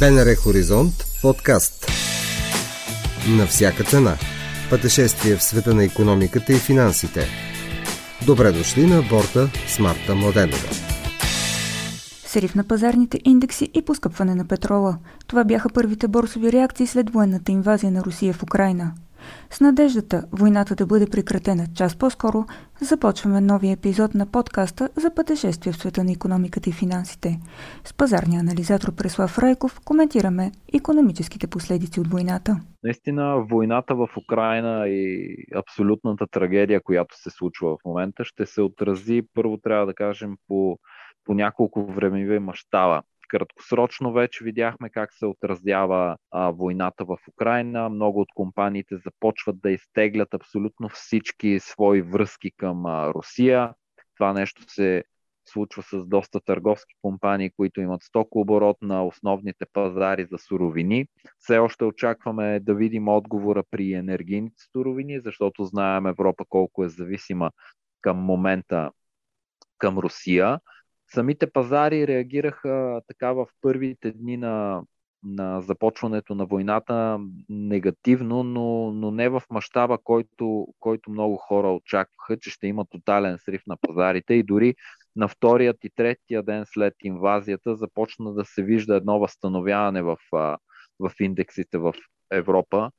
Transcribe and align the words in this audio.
БНР 0.00 0.34
Хоризонт 0.34 0.94
подкаст. 1.22 1.86
На 3.28 3.46
всяка 3.46 3.84
цена. 3.84 4.16
Пътешествие 4.70 5.36
в 5.36 5.42
света 5.42 5.74
на 5.74 5.84
економиката 5.84 6.52
и 6.52 6.56
финансите. 6.56 7.26
Добре 8.26 8.52
дошли 8.52 8.86
на 8.86 9.02
борта 9.02 9.50
с 9.68 9.78
Марта 9.78 10.14
Младенова. 10.14 10.68
Срив 12.26 12.54
на 12.54 12.64
пазарните 12.64 13.20
индекси 13.24 13.70
и 13.74 13.82
поскъпване 13.82 14.34
на 14.34 14.44
петрола. 14.44 14.98
Това 15.26 15.44
бяха 15.44 15.68
първите 15.68 16.08
борсови 16.08 16.52
реакции 16.52 16.86
след 16.86 17.10
военната 17.10 17.52
инвазия 17.52 17.92
на 17.92 18.04
Русия 18.04 18.34
в 18.34 18.42
Украина– 18.42 18.92
с 19.50 19.60
надеждата 19.60 20.24
войната 20.32 20.74
да 20.74 20.86
бъде 20.86 21.06
прекратена 21.10 21.66
час 21.74 21.96
по-скоро, 21.96 22.44
започваме 22.80 23.40
новия 23.40 23.72
епизод 23.72 24.14
на 24.14 24.26
подкаста 24.26 24.88
за 24.96 25.14
пътешествие 25.14 25.72
в 25.72 25.76
света 25.76 26.04
на 26.04 26.12
економиката 26.12 26.70
и 26.70 26.72
финансите. 26.72 27.40
С 27.84 27.94
пазарния 27.94 28.40
анализатор 28.40 28.94
Преслав 28.94 29.38
Райков 29.38 29.80
коментираме 29.84 30.52
економическите 30.74 31.46
последици 31.46 32.00
от 32.00 32.06
войната. 32.06 32.56
Наистина, 32.84 33.44
войната 33.50 33.94
в 33.94 34.08
Украина 34.24 34.88
и 34.88 35.34
абсолютната 35.56 36.26
трагедия, 36.26 36.80
която 36.82 37.16
се 37.18 37.30
случва 37.30 37.76
в 37.76 37.84
момента, 37.84 38.24
ще 38.24 38.46
се 38.46 38.62
отрази, 38.62 39.22
първо 39.34 39.58
трябва 39.58 39.86
да 39.86 39.94
кажем, 39.94 40.36
по, 40.48 40.78
по 41.24 41.34
няколко 41.34 41.86
времеви 41.86 42.38
мащаба 42.38 43.02
краткосрочно 43.28 44.12
вече 44.12 44.44
видяхме 44.44 44.90
как 44.90 45.12
се 45.12 45.26
отразява 45.26 46.16
а, 46.30 46.50
войната 46.50 47.04
в 47.04 47.18
Украина. 47.28 47.88
Много 47.88 48.20
от 48.20 48.28
компаниите 48.34 48.96
започват 48.96 49.60
да 49.60 49.70
изтеглят 49.70 50.34
абсолютно 50.34 50.88
всички 50.88 51.60
свои 51.60 52.02
връзки 52.02 52.50
към 52.56 52.86
а, 52.86 53.14
Русия. 53.14 53.74
Това 54.16 54.32
нещо 54.32 54.62
се 54.68 55.04
случва 55.48 55.82
с 55.82 56.06
доста 56.06 56.40
търговски 56.40 56.94
компании, 57.02 57.50
които 57.56 57.80
имат 57.80 58.02
стокооборот 58.02 58.76
на 58.82 59.06
основните 59.06 59.66
пазари 59.72 60.26
за 60.30 60.38
суровини. 60.38 61.06
Все 61.38 61.58
още 61.58 61.84
очакваме 61.84 62.60
да 62.60 62.74
видим 62.74 63.08
отговора 63.08 63.62
при 63.70 63.92
енергийните 63.92 64.62
суровини, 64.72 65.20
защото 65.20 65.64
знаем 65.64 66.06
Европа 66.06 66.44
колко 66.48 66.84
е 66.84 66.88
зависима 66.88 67.50
към 68.00 68.16
момента 68.16 68.90
към 69.78 69.98
Русия. 69.98 70.60
Самите 71.16 71.50
пазари 71.50 72.06
реагираха 72.06 73.00
така 73.08 73.32
в 73.32 73.46
първите 73.60 74.12
дни 74.12 74.36
на, 74.36 74.82
на 75.22 75.60
започването 75.60 76.34
на 76.34 76.46
войната 76.46 77.18
негативно, 77.48 78.42
но, 78.42 78.92
но 78.92 79.10
не 79.10 79.28
в 79.28 79.42
мащаба, 79.50 79.98
който, 80.04 80.66
който 80.80 81.10
много 81.10 81.36
хора 81.36 81.72
очакваха, 81.72 82.38
че 82.40 82.50
ще 82.50 82.66
има 82.66 82.84
тотален 82.84 83.38
срив 83.38 83.62
на 83.66 83.76
пазарите. 83.76 84.34
И 84.34 84.42
дори 84.42 84.74
на 85.16 85.28
вторият 85.28 85.84
и 85.84 85.90
третия 85.90 86.42
ден 86.42 86.64
след 86.66 86.94
инвазията 87.02 87.76
започна 87.76 88.34
да 88.34 88.44
се 88.44 88.62
вижда 88.62 88.96
едно 88.96 89.18
възстановяване 89.18 90.02
в, 90.02 90.16
в 91.00 91.12
индексите 91.20 91.78
в 91.78 91.94
Европа, 92.30 92.90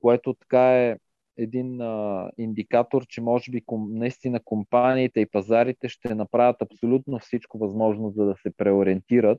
което 0.00 0.34
така 0.34 0.74
е 0.74 0.96
един 1.36 1.80
а, 1.80 2.30
индикатор, 2.38 3.06
че 3.06 3.20
може 3.20 3.50
би 3.50 3.64
ком, 3.66 3.94
наистина 3.94 4.40
компаниите 4.44 5.20
и 5.20 5.30
пазарите 5.30 5.88
ще 5.88 6.14
направят 6.14 6.62
абсолютно 6.62 7.18
всичко 7.18 7.58
възможно, 7.58 8.10
за 8.10 8.24
да 8.24 8.34
се 8.42 8.56
преориентират 8.56 9.38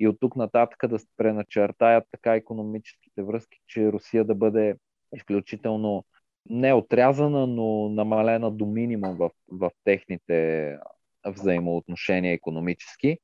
и 0.00 0.08
от 0.08 0.16
тук 0.20 0.36
нататък 0.36 0.88
да 0.88 0.98
преначертаят 1.16 2.04
така 2.10 2.34
економическите 2.34 3.22
връзки, 3.22 3.58
че 3.66 3.92
Русия 3.92 4.24
да 4.24 4.34
бъде 4.34 4.76
изключително 5.16 6.04
не 6.48 6.72
отрязана, 6.72 7.46
но 7.46 7.88
намалена 7.88 8.50
до 8.50 8.66
минимум 8.66 9.16
в, 9.16 9.30
в 9.48 9.70
техните 9.84 10.78
взаимоотношения 11.26 12.32
економически. 12.32 13.18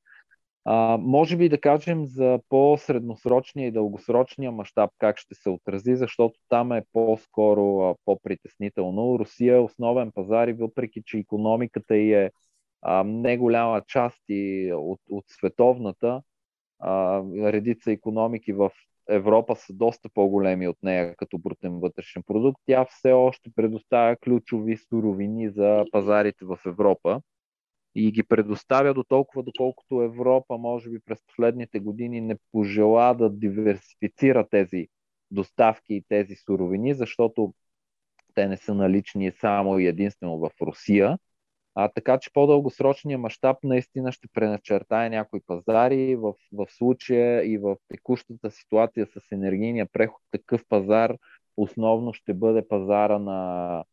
А, 0.68 0.98
може 1.00 1.36
би 1.36 1.48
да 1.48 1.60
кажем 1.60 2.06
за 2.06 2.40
по-средносрочния 2.48 3.66
и 3.66 3.72
дългосрочния 3.72 4.52
мащаб 4.52 4.90
как 4.98 5.18
ще 5.18 5.34
се 5.34 5.50
отрази, 5.50 5.96
защото 5.96 6.38
там 6.48 6.72
е 6.72 6.82
по-скоро 6.92 7.80
а, 7.80 7.94
по-притеснително. 8.04 9.18
Русия 9.18 9.56
е 9.56 9.60
основен 9.60 10.12
пазар 10.12 10.48
и 10.48 10.52
въпреки, 10.52 11.02
че 11.06 11.18
економиката 11.18 11.96
й 11.96 12.12
е 12.12 12.30
а, 12.82 13.04
не 13.04 13.36
голяма 13.36 13.82
част 13.88 14.18
и 14.28 14.72
от, 14.74 15.00
от 15.10 15.24
световната, 15.28 16.22
а, 16.78 17.22
редица 17.52 17.92
економики 17.92 18.52
в 18.52 18.70
Европа 19.08 19.56
са 19.56 19.72
доста 19.72 20.08
по-големи 20.14 20.68
от 20.68 20.76
нея 20.82 21.14
като 21.16 21.38
брутен 21.38 21.80
вътрешен 21.80 22.22
продукт. 22.26 22.60
Тя 22.66 22.84
все 22.84 23.12
още 23.12 23.50
предоставя 23.56 24.16
ключови 24.16 24.76
суровини 24.76 25.50
за 25.50 25.84
пазарите 25.92 26.44
в 26.44 26.58
Европа 26.66 27.20
и 27.96 28.12
ги 28.12 28.22
предоставя 28.22 28.94
до 28.94 29.04
толкова, 29.04 29.42
доколкото 29.42 30.02
Европа, 30.02 30.58
може 30.58 30.90
би 30.90 31.00
през 31.00 31.18
последните 31.26 31.80
години 31.80 32.20
не 32.20 32.36
пожела 32.52 33.14
да 33.14 33.30
диверсифицира 33.30 34.48
тези 34.48 34.88
доставки 35.30 35.94
и 35.94 36.04
тези 36.08 36.34
суровини, 36.34 36.94
защото 36.94 37.54
те 38.34 38.48
не 38.48 38.56
са 38.56 38.74
налични 38.74 39.32
само 39.32 39.78
и 39.78 39.86
единствено 39.86 40.38
в 40.38 40.50
Русия. 40.62 41.18
А, 41.74 41.88
така 41.88 42.18
че 42.18 42.32
по-дългосрочния 42.32 43.18
мащаб 43.18 43.56
наистина 43.64 44.12
ще 44.12 44.28
преначертае 44.28 45.10
някои 45.10 45.40
пазари. 45.46 46.16
В, 46.16 46.34
в 46.52 46.66
случая 46.70 47.52
и 47.52 47.58
в 47.58 47.76
текущата 47.88 48.50
ситуация 48.50 49.06
с 49.06 49.32
енергийния 49.32 49.86
преход, 49.86 50.22
такъв 50.30 50.64
пазар 50.68 51.16
основно 51.56 52.12
ще 52.12 52.34
бъде 52.34 52.68
пазара 52.68 53.18
на, 53.18 53.84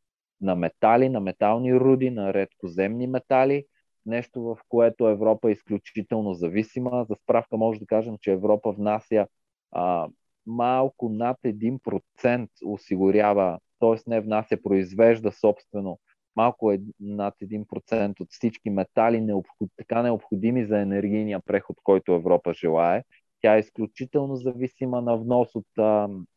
на 0.41 0.56
метали, 0.56 1.09
на 1.09 1.20
метални 1.20 1.75
руди, 1.75 2.09
на 2.09 2.34
редкоземни 2.34 3.08
метали 3.08 3.66
нещо 4.06 4.41
в 4.41 4.58
което 4.69 5.08
Европа 5.08 5.50
е 5.50 5.52
изключително 5.52 6.34
зависима. 6.34 7.06
За 7.09 7.16
справка 7.16 7.58
може 7.58 7.80
да 7.80 7.86
кажем, 7.86 8.18
че 8.22 8.31
Европа 8.31 8.72
внася 8.72 9.28
а, 9.72 10.08
малко 10.46 11.09
над 11.09 11.38
1% 11.46 12.47
осигурява, 12.66 13.59
т.е. 13.80 13.96
не 14.08 14.22
внася, 14.22 14.58
произвежда 14.64 15.31
собствено 15.31 16.00
малко 16.36 16.72
е 16.72 16.81
над 17.00 17.36
1% 17.44 18.19
от 18.22 18.31
всички 18.31 18.69
метали, 18.69 19.22
необход, 19.22 19.69
така 19.78 20.03
необходими 20.03 20.66
за 20.66 20.80
енергийния 20.80 21.40
преход, 21.40 21.78
който 21.84 22.12
Европа 22.12 22.53
желае. 22.53 23.03
Тя 23.41 23.56
е 23.56 23.59
изключително 23.59 24.35
зависима 24.35 25.02
на 25.02 25.18
внос 25.18 25.56
от, 25.56 25.68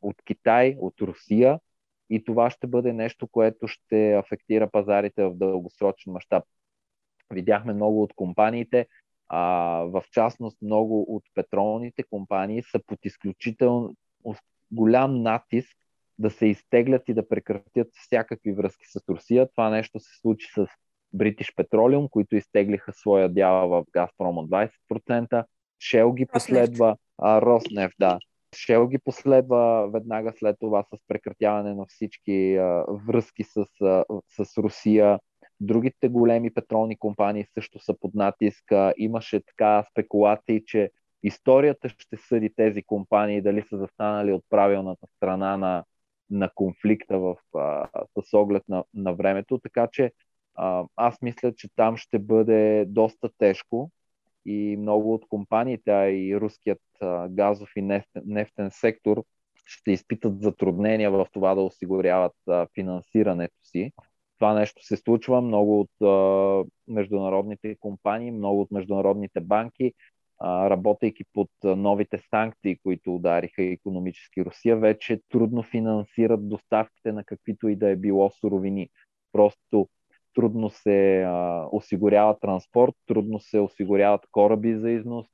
от 0.02 0.16
Китай, 0.24 0.76
от 0.80 1.00
Русия 1.00 1.60
и 2.10 2.24
това 2.24 2.50
ще 2.50 2.66
бъде 2.66 2.92
нещо, 2.92 3.28
което 3.28 3.68
ще 3.68 4.12
афектира 4.12 4.70
пазарите 4.70 5.24
в 5.24 5.34
дългосрочен 5.34 6.12
мащаб. 6.12 6.44
Видяхме 7.32 7.72
много 7.72 8.02
от 8.02 8.14
компаниите, 8.14 8.86
а, 9.28 9.40
в 9.80 10.02
частност 10.12 10.62
много 10.62 11.02
от 11.02 11.22
петролните 11.34 12.02
компании 12.02 12.62
са 12.62 12.80
под 12.86 12.98
изключително 13.04 13.94
голям 14.70 15.22
натиск 15.22 15.76
да 16.18 16.30
се 16.30 16.46
изтеглят 16.46 17.08
и 17.08 17.14
да 17.14 17.28
прекратят 17.28 17.88
всякакви 17.92 18.52
връзки 18.52 18.86
с 18.86 19.08
Русия. 19.08 19.48
Това 19.50 19.70
нещо 19.70 20.00
се 20.00 20.20
случи 20.20 20.48
с 20.54 20.66
British 21.16 21.54
Petroleum, 21.54 22.10
които 22.10 22.36
изтеглиха 22.36 22.92
своя 22.92 23.28
дял 23.28 23.68
в 23.68 23.84
Газпром 23.92 24.38
от 24.38 24.50
20%. 24.50 25.44
Shell 25.82 26.14
ги 26.14 26.26
последва, 26.26 26.96
а, 27.18 27.42
Роснеф, 27.42 27.92
да. 27.98 28.18
Shell 28.54 28.88
ги 28.88 28.98
последва 28.98 29.86
веднага 29.86 30.32
след 30.38 30.56
това 30.60 30.82
с 30.82 30.98
прекратяване 31.08 31.74
на 31.74 31.86
всички 31.88 32.56
а, 32.56 32.84
връзки 32.88 33.44
с, 33.44 33.66
а, 33.80 34.04
с 34.28 34.58
Русия. 34.58 35.18
Другите 35.60 36.08
големи 36.08 36.54
петролни 36.54 36.98
компании 36.98 37.46
също 37.54 37.78
са 37.78 37.94
под 38.00 38.14
натиск. 38.14 38.64
Имаше 38.96 39.40
така 39.40 39.84
спекулации, 39.90 40.62
че 40.66 40.90
историята 41.22 41.88
ще 41.88 42.16
съди 42.16 42.50
тези 42.56 42.82
компании 42.82 43.42
дали 43.42 43.62
са 43.62 43.78
застанали 43.78 44.32
от 44.32 44.44
правилната 44.50 45.06
страна 45.16 45.56
на, 45.56 45.84
на 46.30 46.50
конфликта 46.54 47.18
в, 47.18 47.36
а, 47.54 47.88
с 48.22 48.34
оглед 48.34 48.62
на, 48.68 48.84
на 48.94 49.14
времето. 49.14 49.58
Така 49.58 49.88
че 49.92 50.12
а, 50.54 50.84
аз 50.96 51.22
мисля, 51.22 51.54
че 51.54 51.68
там 51.76 51.96
ще 51.96 52.18
бъде 52.18 52.84
доста 52.88 53.30
тежко 53.38 53.90
и 54.46 54.76
много 54.76 55.14
от 55.14 55.28
компаниите, 55.28 55.90
а 55.90 56.10
и 56.10 56.40
руският 56.40 56.82
а, 57.00 57.28
газов 57.28 57.70
и 57.76 57.82
нефтен, 57.82 58.22
нефтен 58.26 58.70
сектор 58.70 59.24
ще 59.66 59.92
изпитат 59.92 60.42
затруднения 60.42 61.10
в 61.10 61.26
това 61.32 61.54
да 61.54 61.60
осигуряват 61.60 62.34
а, 62.48 62.66
финансирането 62.74 63.56
си 63.62 63.92
това 64.38 64.54
нещо 64.54 64.84
се 64.84 64.96
случва. 64.96 65.40
Много 65.40 65.80
от 65.80 65.90
а, 66.02 66.64
международните 66.88 67.76
компании, 67.80 68.30
много 68.30 68.60
от 68.60 68.70
международните 68.70 69.40
банки, 69.40 69.92
а, 70.38 70.70
работейки 70.70 71.24
под 71.32 71.50
новите 71.64 72.18
санкции, 72.30 72.78
които 72.82 73.14
удариха 73.14 73.62
економически 73.62 74.44
Русия, 74.44 74.76
вече 74.76 75.20
трудно 75.28 75.62
финансират 75.62 76.48
доставките 76.48 77.12
на 77.12 77.24
каквито 77.24 77.68
и 77.68 77.76
да 77.76 77.90
е 77.90 77.96
било 77.96 78.30
суровини. 78.30 78.88
Просто 79.32 79.88
трудно 80.34 80.70
се 80.70 81.22
а, 81.22 81.66
осигурява 81.72 82.38
транспорт, 82.40 82.94
трудно 83.06 83.40
се 83.40 83.58
осигуряват 83.58 84.26
кораби 84.30 84.74
за 84.74 84.90
износ, 84.90 85.26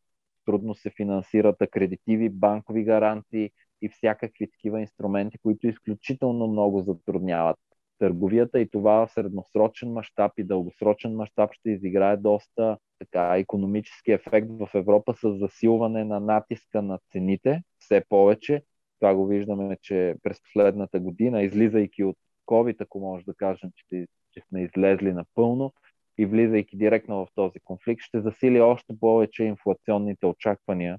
трудно 0.47 0.75
се 0.75 0.91
финансират 0.91 1.63
акредитиви, 1.63 2.29
банкови 2.29 2.85
гаранции 2.85 3.51
и 3.83 3.89
всякакви 3.89 4.51
такива 4.51 4.81
инструменти, 4.81 5.39
които 5.39 5.67
изключително 5.67 6.47
много 6.47 6.81
затрудняват 6.81 7.59
търговията 8.03 8.61
и 8.61 8.71
това 8.71 9.07
в 9.07 9.13
средносрочен 9.13 9.93
мащаб 9.93 10.33
и 10.39 10.45
дългосрочен 10.45 11.17
мащаб 11.17 11.53
ще 11.53 11.71
изиграе 11.71 12.17
доста 12.17 12.79
така, 12.99 13.39
економически 13.39 14.13
ефект 14.13 14.49
в 14.51 14.69
Европа 14.75 15.15
с 15.15 15.39
засилване 15.39 16.05
на 16.05 16.21
натиска 16.21 16.83
на 16.83 16.99
цените 17.13 17.63
все 17.79 18.05
повече. 18.09 18.63
Това 19.01 19.15
го 19.15 19.27
виждаме, 19.27 19.79
че 19.83 20.15
през 20.23 20.43
последната 20.43 21.01
година, 21.01 21.43
излизайки 21.43 22.05
от 22.05 22.17
COVID, 22.47 22.81
ако 22.81 23.01
може 23.01 23.25
да 23.25 23.35
кажем, 23.35 23.71
че, 23.77 24.07
че 24.33 24.41
сме 24.49 24.63
излезли 24.63 25.13
напълно 25.13 25.73
и 26.19 26.27
влизайки 26.27 26.77
директно 26.77 27.27
в 27.27 27.29
този 27.35 27.61
конфликт, 27.61 28.03
ще 28.03 28.21
засили 28.21 28.61
още 28.61 28.95
повече 29.01 29.45
инфлационните 29.45 30.27
очаквания 30.27 30.99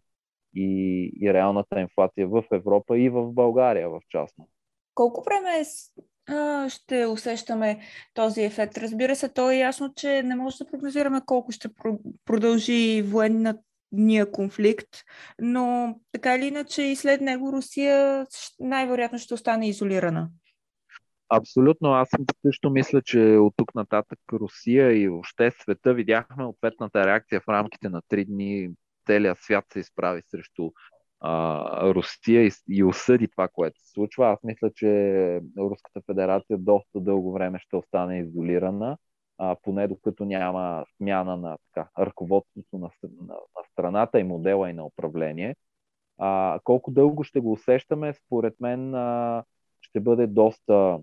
и, 0.56 1.12
и 1.22 1.34
реалната 1.34 1.82
инфлация 1.82 2.28
в 2.28 2.44
Европа 2.52 2.98
и 2.98 3.10
в 3.10 3.32
България 3.32 3.90
в 3.90 4.02
частност. 4.10 4.52
Колко 4.96 5.24
време 5.24 5.64
ще 6.70 7.06
усещаме 7.06 7.80
този 8.14 8.44
ефект? 8.44 8.78
Разбира 8.78 9.16
се, 9.16 9.30
то 9.30 9.52
е 9.52 9.56
ясно, 9.56 9.94
че 9.96 10.24
не 10.24 10.36
може 10.36 10.58
да 10.58 10.68
прогнозираме 10.72 11.22
колко 11.26 11.52
ще 11.52 11.70
продължи 12.26 13.02
военния 13.02 14.32
конфликт, 14.32 14.90
но 15.42 15.96
така 16.12 16.36
или 16.36 16.46
иначе 16.46 16.82
и 16.82 16.96
след 16.96 17.22
него 17.22 17.52
Русия 17.52 18.28
най-вероятно 18.60 19.20
ще 19.20 19.34
остане 19.34 19.70
изолирана. 19.70 20.30
Абсолютно. 21.30 21.94
Аз 21.94 22.10
също 22.46 22.70
мисля, 22.70 23.02
че 23.02 23.20
от 23.20 23.54
тук 23.58 23.76
нататък 23.76 24.20
Русия 24.34 25.02
и 25.02 25.08
въобще 25.08 25.52
света 25.52 25.94
видяхме 25.94 26.46
ответната 26.46 27.06
реакция 27.06 27.42
в 27.42 27.48
рамките 27.50 27.90
на 27.90 28.02
три 28.08 28.26
дни. 28.26 28.70
Целият 29.06 29.38
свят 29.38 29.66
се 29.74 29.80
изправи 29.80 30.22
срещу 30.28 30.72
Русия 31.82 32.48
и, 32.48 32.52
и 32.70 32.84
осъди 32.84 33.28
това, 33.28 33.48
което 33.48 33.80
се 33.80 33.92
случва. 33.92 34.28
Аз 34.28 34.44
мисля, 34.44 34.72
че 34.76 35.42
Руската 35.58 36.02
федерация 36.06 36.58
доста 36.58 37.00
дълго 37.00 37.34
време 37.34 37.60
ще 37.60 37.76
остане 37.76 38.20
изолирана, 38.20 38.98
а, 39.38 39.56
поне 39.62 39.88
докато 39.88 40.26
няма 40.26 40.86
смяна 40.98 41.38
на 41.38 41.58
така, 41.74 41.90
ръководството 42.00 42.78
на, 42.78 42.90
на, 43.04 43.34
на 43.34 43.64
страната 43.72 44.20
и 44.20 44.24
модела 44.24 44.70
и 44.70 44.74
на 44.74 44.86
управление. 44.86 45.56
А, 46.18 46.60
колко 46.64 46.92
дълго 46.92 47.24
ще 47.24 47.40
го 47.40 47.52
усещаме, 47.52 48.14
според 48.14 48.60
мен 48.60 48.96
а, 48.96 49.44
ще 49.82 50.00
бъде 50.00 50.28
доста 50.28 51.00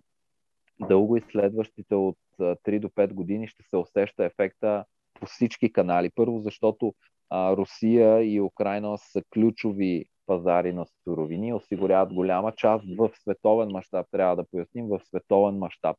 дълго 0.88 1.16
и 1.16 1.24
следващите 1.32 1.94
от 1.94 2.18
3 2.38 2.80
до 2.80 2.88
5 2.88 3.12
години 3.12 3.48
ще 3.48 3.62
се 3.62 3.76
усеща 3.76 4.24
ефекта 4.24 4.84
по 5.14 5.26
всички 5.26 5.72
канали. 5.72 6.10
Първо, 6.14 6.40
защото 6.40 6.94
Русия 7.32 8.34
и 8.34 8.40
Украина 8.40 8.98
са 8.98 9.22
ключови 9.34 10.04
пазари 10.26 10.72
на 10.72 10.86
суровини, 11.04 11.54
осигуряват 11.54 12.14
голяма 12.14 12.52
част 12.52 12.84
в 12.98 13.10
световен 13.14 13.68
мащаб, 13.68 14.06
трябва 14.10 14.36
да 14.36 14.44
поясним, 14.50 14.88
в 14.88 15.00
световен 15.04 15.58
мащаб. 15.58 15.96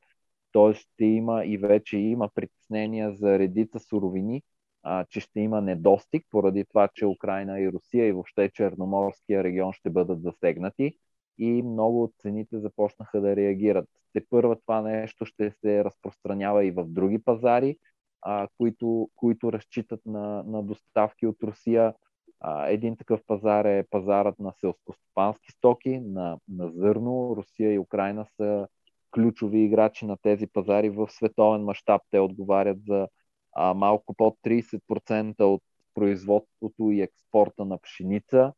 Тоест 0.51 0.81
ще 0.81 1.05
има 1.05 1.45
и 1.45 1.57
вече 1.57 1.97
има 1.97 2.29
притеснения 2.35 3.11
за 3.11 3.39
редица 3.39 3.79
суровини, 3.79 4.43
а, 4.83 5.05
че 5.05 5.19
ще 5.19 5.39
има 5.39 5.61
недостиг, 5.61 6.25
поради 6.29 6.65
това, 6.65 6.87
че 6.95 7.05
Украина 7.05 7.59
и 7.59 7.71
Русия 7.71 8.07
и 8.07 8.11
въобще 8.11 8.49
Черноморския 8.49 9.43
регион 9.43 9.73
ще 9.73 9.89
бъдат 9.89 10.21
засегнати 10.21 10.93
и 11.37 11.61
много 11.61 12.03
от 12.03 12.11
цените 12.19 12.59
започнаха 12.59 13.21
да 13.21 13.35
реагират. 13.35 13.89
Те 14.13 14.25
първа 14.29 14.55
това 14.55 14.81
нещо 14.81 15.25
ще 15.25 15.51
се 15.51 15.83
разпространява 15.83 16.65
и 16.65 16.71
в 16.71 16.85
други 16.85 17.23
пазари, 17.23 17.77
а, 18.21 18.47
които, 18.57 19.09
които 19.15 19.53
разчитат 19.53 20.05
на, 20.05 20.43
на 20.43 20.63
доставки 20.63 21.27
от 21.27 21.43
Русия. 21.43 21.93
А, 22.39 22.67
един 22.67 22.97
такъв 22.97 23.21
пазар 23.27 23.65
е 23.65 23.87
пазарът 23.89 24.39
на 24.39 24.53
селскостопански 24.53 25.51
стоки, 25.51 25.99
на, 25.99 26.37
на 26.47 26.71
зърно. 26.71 27.33
Русия 27.37 27.73
и 27.73 27.79
Украина 27.79 28.25
са 28.37 28.67
ключови 29.11 29.59
играчи 29.59 30.05
на 30.05 30.17
тези 30.17 30.47
пазари 30.47 30.89
в 30.89 31.09
световен 31.09 31.63
мащаб. 31.63 32.01
Те 32.11 32.19
отговарят 32.19 32.85
за 32.85 33.07
а, 33.53 33.73
малко 33.73 34.13
под 34.13 34.37
30% 34.45 35.41
от 35.41 35.63
производството 35.93 36.91
и 36.91 37.01
експорта 37.01 37.65
на 37.65 37.77
пшеница 37.77 38.53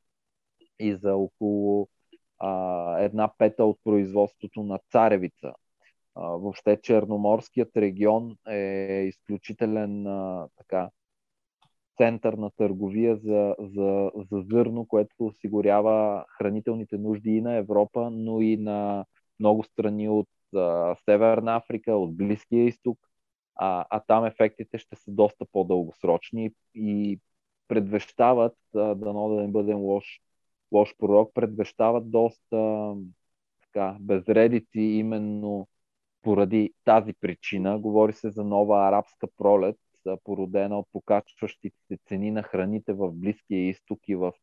и 0.80 0.95
за 0.95 1.16
около 1.16 1.89
а, 2.39 3.00
една 3.00 3.31
пета 3.38 3.66
от 3.66 3.80
производството 3.83 4.63
на 4.63 4.80
царевица. 4.92 5.54
Въобще 6.15 6.81
Черноморският 6.81 7.77
регион 7.77 8.38
е 8.48 9.04
изключителен 9.07 10.04
така, 10.57 10.89
център 11.98 12.33
на 12.33 12.51
търговия 12.51 13.15
за, 13.15 13.56
за, 13.60 14.12
за 14.31 14.42
зърно, 14.42 14.86
което 14.86 15.15
осигурява 15.19 16.25
хранителните 16.38 16.98
нужди 16.98 17.30
и 17.30 17.42
на 17.42 17.56
Европа, 17.56 18.10
но 18.12 18.42
и 18.42 18.57
на 18.57 19.06
много 19.39 19.63
страни 19.63 20.10
от 20.10 20.30
а, 20.56 20.95
Северна 21.06 21.56
Африка, 21.56 21.95
от 21.95 22.18
Близкия 22.18 22.66
изток, 22.66 23.00
а, 23.56 23.86
а 23.89 24.00
там 24.00 24.25
ефектите 24.25 24.77
ще 24.77 24.95
са 24.95 25.12
доста 25.12 25.45
по-дългосрочни 25.51 26.51
и 26.75 27.19
предвещават, 27.68 28.57
дано 28.74 29.30
да 29.30 29.42
не 29.42 29.48
бъдем 29.48 29.77
лош 29.77 30.21
лош 30.71 30.95
пророк, 30.98 31.33
предвещават 31.33 32.12
доста 32.12 32.94
така, 33.62 33.98
безредици 34.00 34.80
именно 34.80 35.68
поради 36.24 36.74
тази 36.86 37.14
причина. 37.14 37.80
Говори 37.80 38.14
се 38.14 38.30
за 38.30 38.44
нова 38.44 38.88
арабска 38.88 39.28
пролет, 39.38 39.78
породена 40.24 40.80
от 40.80 40.88
покачващите 40.92 41.78
се 41.88 41.98
цени 42.06 42.31
на 42.31 42.44
храните 42.44 42.94
в 42.94 43.12
Близкия 43.12 43.70
изток 43.70 44.00
и 44.08 44.16
в 44.16 44.34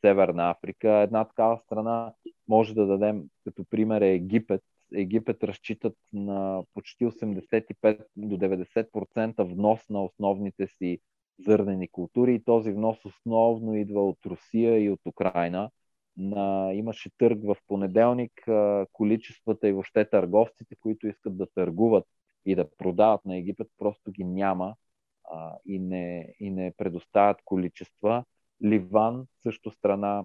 Северна 0.00 0.50
Африка. 0.50 0.90
Една 0.90 1.24
такава 1.24 1.58
страна 1.58 2.12
може 2.48 2.74
да 2.74 2.86
дадем 2.86 3.24
като 3.44 3.64
пример 3.64 4.00
е 4.00 4.12
Египет. 4.12 4.62
Египет 4.94 5.44
разчитат 5.44 5.96
на 6.12 6.62
почти 6.74 7.06
85 7.06 8.04
до 8.16 8.36
90% 8.36 9.44
внос 9.44 9.88
на 9.90 10.04
основните 10.04 10.66
си 10.66 10.98
зърнени 11.38 11.88
култури 11.88 12.34
и 12.34 12.44
този 12.44 12.72
внос 12.72 13.04
основно 13.04 13.74
идва 13.74 14.08
от 14.08 14.18
Русия 14.26 14.84
и 14.84 14.90
от 14.90 15.00
Украина. 15.06 15.70
На, 16.16 16.72
имаше 16.72 17.10
търг 17.18 17.38
в 17.44 17.56
понеделник, 17.66 18.48
количествата 18.92 19.68
и 19.68 19.72
въобще 19.72 20.10
търговците, 20.10 20.76
които 20.80 21.06
искат 21.06 21.36
да 21.36 21.46
търгуват 21.46 22.04
и 22.46 22.54
да 22.54 22.70
продават 22.76 23.24
на 23.24 23.36
Египет, 23.36 23.68
просто 23.78 24.10
ги 24.10 24.24
няма 24.24 24.74
а, 25.24 25.56
и, 25.66 25.78
не, 25.78 26.34
и 26.40 26.50
не 26.50 26.74
предоставят 26.76 27.36
количества. 27.44 28.24
Ливан, 28.64 29.26
също 29.42 29.70
страна, 29.70 30.24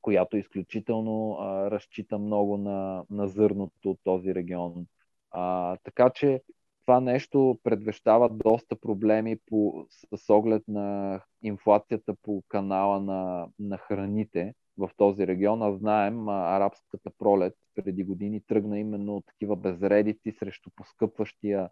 която 0.00 0.36
изключително 0.36 1.32
а, 1.32 1.70
разчита 1.70 2.18
много 2.18 2.56
на, 2.56 3.04
на 3.10 3.28
зърното 3.28 3.90
от 3.90 3.98
този 4.04 4.34
регион. 4.34 4.86
А, 5.30 5.76
така 5.84 6.10
че 6.10 6.42
това 6.80 7.00
нещо 7.00 7.58
предвещава 7.62 8.28
доста 8.28 8.76
проблеми 8.76 9.36
по, 9.46 9.86
с 10.16 10.30
оглед 10.34 10.62
на 10.68 11.20
инфлацията 11.42 12.14
по 12.22 12.42
канала 12.48 13.00
на, 13.00 13.48
на 13.58 13.78
храните 13.78 14.54
в 14.80 14.90
този 14.96 15.26
регион. 15.26 15.62
А 15.62 15.72
знаем, 15.72 16.28
арабската 16.28 17.10
пролет 17.18 17.54
преди 17.74 18.04
години 18.04 18.40
тръгна 18.40 18.78
именно 18.78 19.16
от 19.16 19.26
такива 19.26 19.56
безредици 19.56 20.32
срещу 20.32 20.70
поскъпващия 20.76 21.70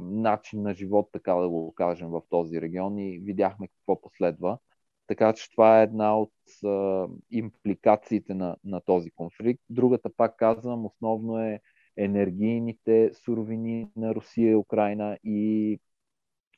начин 0.00 0.62
на 0.62 0.74
живот, 0.74 1.08
така 1.12 1.34
да 1.34 1.48
го 1.48 1.74
кажем, 1.74 2.08
в 2.08 2.22
този 2.30 2.60
регион 2.60 2.98
и 2.98 3.18
видяхме 3.18 3.68
какво 3.68 4.00
последва. 4.00 4.58
Така 5.06 5.32
че 5.32 5.50
това 5.50 5.80
е 5.80 5.82
една 5.82 6.18
от 6.18 6.32
а, 6.64 7.06
импликациите 7.30 8.34
на, 8.34 8.56
на 8.64 8.80
този 8.80 9.10
конфликт. 9.10 9.62
Другата, 9.70 10.10
пак 10.16 10.36
казвам, 10.36 10.86
основно 10.86 11.38
е 11.38 11.60
енергийните 11.96 13.10
суровини 13.24 13.88
на 13.96 14.14
Русия 14.14 14.50
и 14.50 14.56
Украина 14.56 15.18
и 15.24 15.78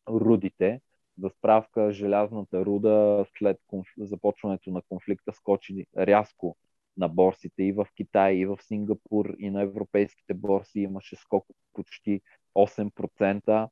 рудите. 0.09 0.81
За 1.19 1.31
справка, 1.31 1.93
желязната 1.93 2.65
руда 2.65 3.25
след 3.39 3.57
конф... 3.67 3.87
започването 3.99 4.71
на 4.71 4.83
конфликта 4.89 5.33
скочи 5.33 5.87
рязко 5.99 6.57
на 6.97 7.09
борсите 7.09 7.63
и 7.63 7.73
в 7.73 7.87
Китай, 7.97 8.35
и 8.35 8.47
в 8.47 8.59
Сингапур, 8.63 9.35
и 9.39 9.51
на 9.51 9.63
европейските 9.63 10.35
борси 10.35 10.81
имаше 10.81 11.17
скок 11.17 11.47
почти 11.73 12.21
8%. 12.55 13.69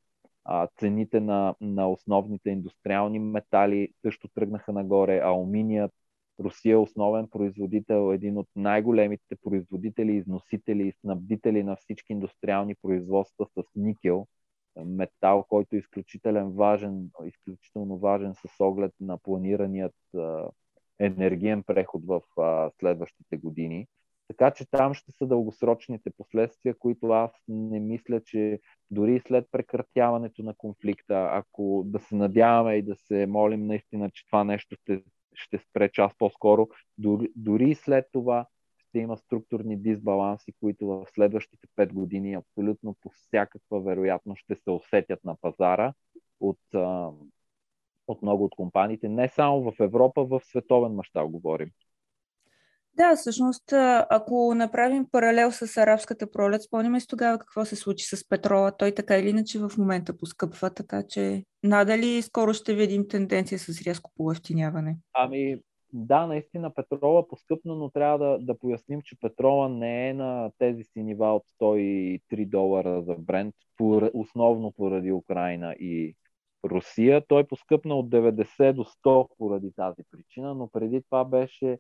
А, 0.49 0.69
цените 0.79 1.21
на, 1.21 1.55
на 1.61 1.91
основните 1.91 2.51
индустриални 2.51 3.19
метали 3.19 3.89
също 4.03 4.29
тръгнаха 4.29 4.73
нагоре. 4.73 5.21
Алуминият 5.25 5.93
Русия 6.41 6.73
е 6.73 6.77
основен 6.77 7.29
производител, 7.29 8.13
един 8.13 8.39
от 8.39 8.49
най-големите 8.57 9.37
производители, 9.43 10.13
износители 10.13 10.89
и 10.89 10.93
снабдители 10.93 11.63
на 11.63 11.77
всички 11.77 12.13
индустриални 12.13 12.75
производства 12.75 13.47
с 13.47 13.63
никел, 13.77 14.27
метал, 14.85 15.45
който 15.49 15.77
е 15.77 15.79
изключително 15.79 16.53
важен, 16.53 17.11
изключително 17.25 17.99
важен 17.99 18.35
с 18.35 18.61
оглед 18.61 18.93
на 19.01 19.19
планираният 19.19 19.95
енергиен 20.99 21.63
преход 21.63 22.03
в 22.07 22.23
следващите 22.81 23.37
години. 23.37 23.87
Така 24.29 24.51
че 24.51 24.71
там 24.71 24.95
ще 24.95 25.13
са 25.13 25.27
дългосрочните 25.27 26.11
последствия, 26.17 26.75
които 26.79 27.07
аз 27.07 27.31
не 27.49 27.81
мисля, 27.81 28.21
че 28.25 28.61
дори 28.91 29.21
след 29.21 29.47
прекратяването 29.53 30.43
на 30.43 30.55
конфликта, 30.55 31.29
ако 31.33 31.83
да 31.87 31.99
се 31.99 32.15
надяваме 32.15 32.75
и 32.75 32.83
да 32.83 32.97
се 32.97 33.27
молим 33.27 33.67
наистина, 33.67 34.11
че 34.11 34.27
това 34.27 34.45
нещо 34.45 34.77
ще 34.83 35.03
ще 35.37 35.59
спре 35.59 35.89
час 35.93 36.13
по-скоро. 36.19 36.69
Дори, 36.99 37.29
дори 37.37 37.75
след 37.75 38.07
това 38.13 38.47
ще 38.97 39.01
има 39.01 39.17
структурни 39.17 39.77
дисбаланси, 39.77 40.53
които 40.61 40.87
в 40.87 41.07
следващите 41.15 41.67
5 41.77 41.93
години 41.93 42.35
абсолютно 42.35 42.97
по 43.03 43.11
всякаква 43.11 43.81
вероятност 43.81 44.41
ще 44.41 44.55
се 44.55 44.71
усетят 44.71 45.25
на 45.25 45.37
пазара 45.37 45.93
от, 46.41 46.59
от 48.07 48.23
много 48.23 48.45
от 48.45 48.55
компаниите. 48.57 49.09
Не 49.09 49.29
само 49.29 49.63
в 49.63 49.73
Европа, 49.81 50.25
в 50.25 50.41
световен 50.45 50.93
мащаб 50.93 51.31
говорим. 51.31 51.71
Да, 52.95 53.17
всъщност, 53.17 53.73
ако 54.11 54.55
направим 54.55 55.07
паралел 55.13 55.53
с 55.53 55.77
арабската 55.77 56.31
пролет, 56.31 56.63
спомняме 56.63 57.01
си 57.01 57.07
тогава 57.07 57.39
какво 57.39 57.65
се 57.65 57.77
случи 57.77 58.05
с 58.05 58.29
петрола. 58.29 58.77
Той 58.77 58.95
така 58.95 59.19
или 59.19 59.29
иначе 59.29 59.59
в 59.59 59.71
момента 59.79 60.17
поскъпва, 60.17 60.71
така 60.71 61.03
че 61.09 61.45
надали 61.63 62.23
скоро 62.23 62.55
ще 62.55 62.75
видим 62.75 63.09
тенденция 63.09 63.59
с 63.59 63.83
рязко 63.83 64.11
повъвтиняване? 64.17 64.97
Ами, 65.15 65.61
да, 65.93 66.27
наистина 66.27 66.75
петрола 66.75 67.29
поскъпна, 67.29 67.75
но 67.75 67.91
трябва 67.91 68.19
да, 68.19 68.39
да 68.39 68.59
поясним, 68.59 69.03
че 69.03 69.21
петрола 69.21 69.69
не 69.69 70.09
е 70.09 70.15
на 70.15 70.51
тези 70.59 70.85
си 70.85 71.03
нива 71.03 71.35
от 71.35 71.43
103 71.61 72.49
долара 72.49 73.03
за 73.03 73.15
Брент, 73.15 73.55
основно 74.15 74.73
поради 74.73 75.13
Украина 75.13 75.73
и 75.73 76.15
Русия. 76.65 77.27
Той 77.29 77.45
поскъпна 77.45 77.95
от 77.95 78.11
90 78.11 78.73
до 78.73 78.85
100 78.85 79.29
поради 79.39 79.73
тази 79.73 80.03
причина, 80.11 80.55
но 80.55 80.69
преди 80.69 81.03
това 81.03 81.25
беше 81.25 81.79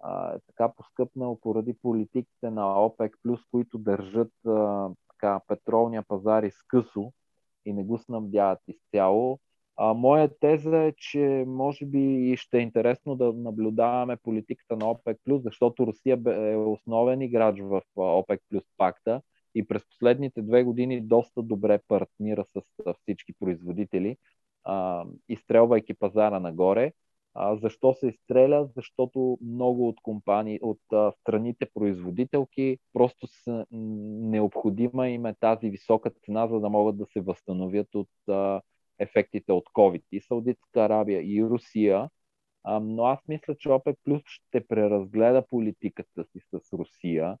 а, 0.00 0.38
така 0.46 0.72
поскъпнал 0.76 1.40
поради 1.40 1.74
политиките 1.82 2.50
на 2.50 2.84
ОПЕК+, 2.84 3.12
които 3.50 3.78
държат 3.78 4.32
а, 4.46 4.88
така, 5.10 5.40
петролния 5.48 6.02
пазар 6.02 6.42
изкъсо 6.42 7.12
и 7.64 7.72
не 7.72 7.84
го 7.84 7.98
снабдяват 7.98 8.58
изцяло. 8.68 9.40
А, 9.76 9.94
моя 9.94 10.38
теза 10.38 10.78
е, 10.78 10.92
че 10.92 11.44
може 11.46 11.86
би 11.86 12.34
ще 12.36 12.58
е 12.58 12.60
интересно 12.60 13.16
да 13.16 13.32
наблюдаваме 13.32 14.16
политиката 14.16 14.76
на 14.76 14.90
ОПЕК+, 14.90 15.18
защото 15.28 15.86
Русия 15.86 16.18
е 16.26 16.56
основен 16.56 17.22
играч 17.22 17.60
в 17.60 17.82
ОПЕК 17.96 18.40
плюс 18.50 18.64
пакта 18.76 19.22
и 19.54 19.66
през 19.66 19.82
последните 19.88 20.42
две 20.42 20.64
години 20.64 21.00
доста 21.00 21.42
добре 21.42 21.80
партнира 21.88 22.44
с 22.44 22.62
всички 23.02 23.32
производители, 23.40 24.16
а, 24.64 25.04
изстрелвайки 25.28 25.94
пазара 25.94 26.40
нагоре. 26.40 26.92
А, 27.34 27.56
защо 27.56 27.94
се 27.94 28.06
изстреля? 28.06 28.68
Защото 28.76 29.38
много 29.42 29.88
от 29.88 30.00
компании, 30.02 30.58
от 30.62 30.80
а, 30.92 31.12
страните 31.12 31.66
производителки 31.74 32.78
просто 32.92 33.26
са 33.26 33.66
необходима 33.70 35.08
им 35.08 35.26
е 35.26 35.34
тази 35.34 35.70
висока 35.70 36.10
цена, 36.10 36.46
за 36.46 36.60
да 36.60 36.68
могат 36.68 36.98
да 36.98 37.06
се 37.06 37.20
възстановят 37.20 37.94
от 37.94 38.08
а, 38.28 38.60
ефектите 38.98 39.52
от 39.52 39.64
COVID. 39.64 40.02
И 40.12 40.20
Саудитска 40.20 40.80
Арабия, 40.84 41.22
и 41.22 41.44
Русия. 41.44 42.10
А, 42.64 42.80
но 42.80 43.04
аз 43.04 43.18
мисля, 43.28 43.56
че 43.58 43.68
ОПЕК 43.68 43.96
Плюс 44.04 44.22
ще 44.26 44.66
преразгледа 44.66 45.46
политиката 45.46 46.24
си 46.24 46.40
с 46.40 46.72
Русия 46.72 47.38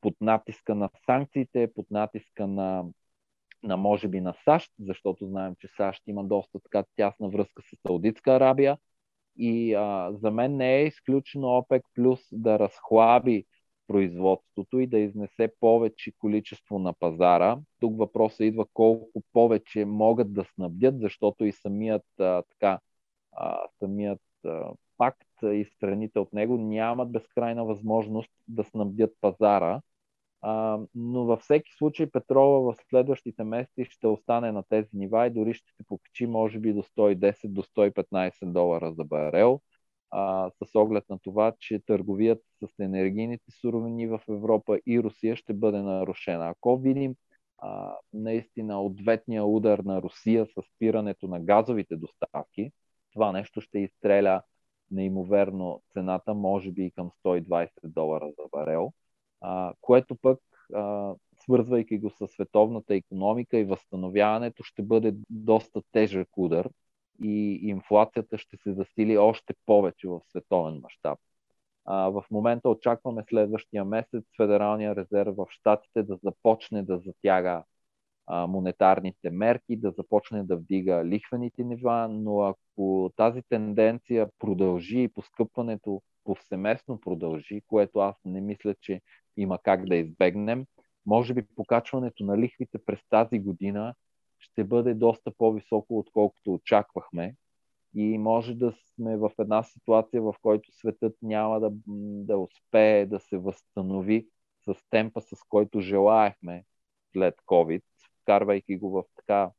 под 0.00 0.14
натиска 0.20 0.74
на 0.74 0.90
санкциите, 1.06 1.72
под 1.74 1.90
натиска 1.90 2.46
на 2.46 2.84
на 3.62 3.76
може 3.76 4.08
би 4.08 4.20
на 4.20 4.34
САЩ, 4.44 4.72
защото 4.80 5.26
знаем, 5.26 5.54
че 5.60 5.68
САЩ 5.76 6.02
има 6.06 6.24
доста 6.24 6.60
така 6.60 6.84
тясна 6.96 7.28
връзка 7.28 7.62
с 7.62 7.76
Саудитска 7.86 8.32
Арабия, 8.32 8.78
и 9.36 9.74
а, 9.74 10.12
за 10.12 10.30
мен 10.30 10.56
не 10.56 10.76
е 10.76 10.86
изключено 10.86 11.48
ОПЕК 11.48 11.82
плюс 11.94 12.20
да 12.32 12.58
разхлаби 12.58 13.44
производството 13.88 14.78
и 14.78 14.86
да 14.86 14.98
изнесе 14.98 15.52
повече 15.60 16.12
количество 16.18 16.78
на 16.78 16.92
пазара. 16.92 17.58
Тук 17.80 17.98
въпросът 17.98 18.40
идва 18.40 18.66
колко 18.74 19.22
повече 19.32 19.84
могат 19.84 20.32
да 20.34 20.44
снабдят, 20.44 21.00
защото 21.00 21.44
и 21.44 21.52
самият, 21.52 22.06
а, 22.20 22.42
така, 22.42 22.78
а, 23.32 23.60
самият 23.78 24.20
а, 24.44 24.72
пакт 24.98 25.42
и 25.42 25.64
страните 25.64 26.18
от 26.18 26.32
него 26.32 26.58
нямат 26.58 27.12
безкрайна 27.12 27.64
възможност 27.64 28.30
да 28.48 28.64
снабдят 28.64 29.10
пазара. 29.20 29.80
А, 30.40 30.78
но 30.94 31.24
във 31.24 31.40
всеки 31.40 31.72
случай 31.72 32.10
петрола 32.10 32.72
в 32.72 32.76
следващите 32.90 33.44
месеци 33.44 33.84
ще 33.84 34.06
остане 34.06 34.52
на 34.52 34.62
тези 34.62 34.88
нива 34.92 35.26
и 35.26 35.30
дори 35.30 35.54
ще 35.54 35.72
се 35.72 35.84
покачи 35.84 36.26
може 36.26 36.58
би 36.58 36.72
до 36.72 36.82
110 36.82 37.48
до 37.48 37.62
115 37.62 38.52
долара 38.52 38.92
за 38.92 39.04
барел, 39.04 39.60
а, 40.10 40.50
с 40.64 40.74
оглед 40.74 41.04
на 41.10 41.18
това, 41.18 41.52
че 41.58 41.78
търговият 41.86 42.42
с 42.62 42.78
енергийните 42.78 43.50
суровини 43.60 44.06
в 44.06 44.20
Европа 44.28 44.78
и 44.86 45.02
Русия 45.02 45.36
ще 45.36 45.54
бъде 45.54 45.82
нарушена. 45.82 46.48
Ако 46.48 46.78
видим 46.78 47.14
а, 47.58 47.96
наистина 48.12 48.82
ответния 48.82 49.44
удар 49.44 49.78
на 49.78 50.02
Русия 50.02 50.46
с 50.46 50.62
спирането 50.74 51.28
на 51.28 51.40
газовите 51.40 51.96
доставки, 51.96 52.72
това 53.12 53.32
нещо 53.32 53.60
ще 53.60 53.78
изстреля 53.78 54.42
неимоверно 54.90 55.82
цената, 55.92 56.34
може 56.34 56.70
би 56.70 56.84
и 56.84 56.90
към 56.90 57.10
120 57.24 57.70
долара 57.84 58.30
за 58.38 58.48
барел 58.52 58.92
а, 59.40 59.72
което 59.80 60.16
пък, 60.16 60.40
а, 60.74 61.14
свързвайки 61.40 61.98
го 61.98 62.10
с 62.10 62.28
световната 62.28 62.94
економика 62.94 63.58
и 63.58 63.64
възстановяването, 63.64 64.62
ще 64.62 64.82
бъде 64.82 65.14
доста 65.30 65.82
тежък 65.92 66.28
удар 66.36 66.68
и 67.22 67.60
инфлацията 67.68 68.38
ще 68.38 68.56
се 68.56 68.72
засили 68.72 69.18
още 69.18 69.54
повече 69.66 70.08
в 70.08 70.20
световен 70.30 70.80
мащаб. 70.82 71.18
В 71.86 72.24
момента 72.30 72.68
очакваме 72.68 73.24
следващия 73.28 73.84
месец 73.84 74.24
Федералния 74.36 74.96
резерв 74.96 75.34
в 75.36 75.46
Штатите 75.50 76.02
да 76.02 76.18
започне 76.24 76.82
да 76.82 76.98
затяга 76.98 77.64
монетарните 78.30 79.30
мерки, 79.30 79.76
да 79.76 79.90
започне 79.90 80.44
да 80.44 80.56
вдига 80.56 81.04
лихвените 81.04 81.64
нива, 81.64 82.08
но 82.08 82.40
ако 82.40 83.12
тази 83.16 83.42
тенденция 83.42 84.28
продължи 84.38 85.02
и 85.02 85.08
поскъпването 85.08 86.02
повсеместно 86.24 87.00
продължи, 87.00 87.62
което 87.66 87.98
аз 87.98 88.16
не 88.24 88.40
мисля, 88.40 88.74
че 88.80 89.00
има 89.36 89.58
как 89.58 89.86
да 89.86 89.96
избегнем. 89.96 90.66
Може 91.06 91.34
би 91.34 91.42
покачването 91.56 92.24
на 92.24 92.38
лихвите 92.38 92.78
през 92.86 93.00
тази 93.10 93.38
година 93.38 93.94
ще 94.38 94.64
бъде 94.64 94.94
доста 94.94 95.30
по-високо, 95.38 95.98
отколкото 95.98 96.52
очаквахме. 96.54 97.36
И 97.94 98.18
може 98.18 98.54
да 98.54 98.72
сме 98.72 99.16
в 99.16 99.30
една 99.38 99.62
ситуация, 99.62 100.22
в 100.22 100.34
който 100.42 100.72
светът 100.72 101.16
няма 101.22 101.60
да, 101.60 101.70
да 102.24 102.38
успее 102.38 103.06
да 103.06 103.20
се 103.20 103.38
възстанови 103.38 104.28
с 104.64 104.74
темпа, 104.90 105.20
с 105.20 105.36
който 105.48 105.80
желаехме 105.80 106.64
след 107.12 107.34
COVID, 107.46 107.82
вкарвайки 108.22 108.76
го 108.76 108.90
в 108.90 109.04
така 109.16 109.50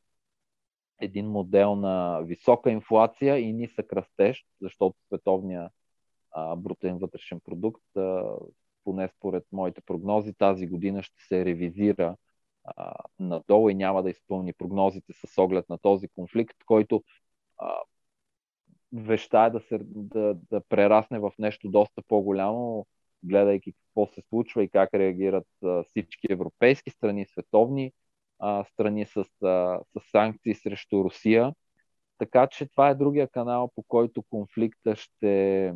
един 1.01 1.27
модел 1.27 1.75
на 1.75 2.21
висока 2.21 2.71
инфлация 2.71 3.37
и 3.37 3.53
нисък 3.53 3.93
растеж, 3.93 4.45
защото 4.61 4.97
световния 5.07 5.69
а, 6.31 6.55
брутен 6.55 6.97
вътрешен 6.97 7.39
продукт 7.39 7.97
а, 7.97 8.35
поне 8.83 9.09
според 9.17 9.43
моите 9.51 9.81
прогнози, 9.81 10.33
тази 10.33 10.67
година 10.67 11.03
ще 11.03 11.23
се 11.27 11.45
ревизира 11.45 12.15
а, 12.77 12.93
надолу 13.19 13.69
и 13.69 13.75
няма 13.75 14.03
да 14.03 14.09
изпълни 14.09 14.53
прогнозите 14.53 15.13
с 15.13 15.37
оглед 15.37 15.69
на 15.69 15.77
този 15.77 16.07
конфликт, 16.07 16.57
който 16.65 17.03
а, 17.57 17.75
веща 18.93 19.39
е 19.39 19.49
да, 19.49 19.59
се, 19.59 19.79
да, 19.83 20.35
да 20.51 20.61
прерасне 20.61 21.19
в 21.19 21.31
нещо 21.39 21.69
доста 21.69 22.01
по-голямо, 22.07 22.87
гледайки 23.23 23.73
какво 23.73 24.07
се 24.07 24.21
случва 24.29 24.63
и 24.63 24.69
как 24.69 24.93
реагират 24.93 25.47
а, 25.63 25.83
всички 25.83 26.27
европейски 26.29 26.89
страни, 26.89 27.25
световни 27.25 27.91
а, 28.39 28.63
страни 28.63 29.05
с, 29.05 29.17
а, 29.43 29.79
с 29.93 30.11
санкции 30.11 30.55
срещу 30.55 31.03
Русия. 31.03 31.53
Така 32.17 32.47
че 32.47 32.65
това 32.65 32.89
е 32.89 32.95
другия 32.95 33.27
канал, 33.27 33.71
по 33.75 33.83
който 33.83 34.23
конфликта 34.23 34.95
ще, 34.95 35.73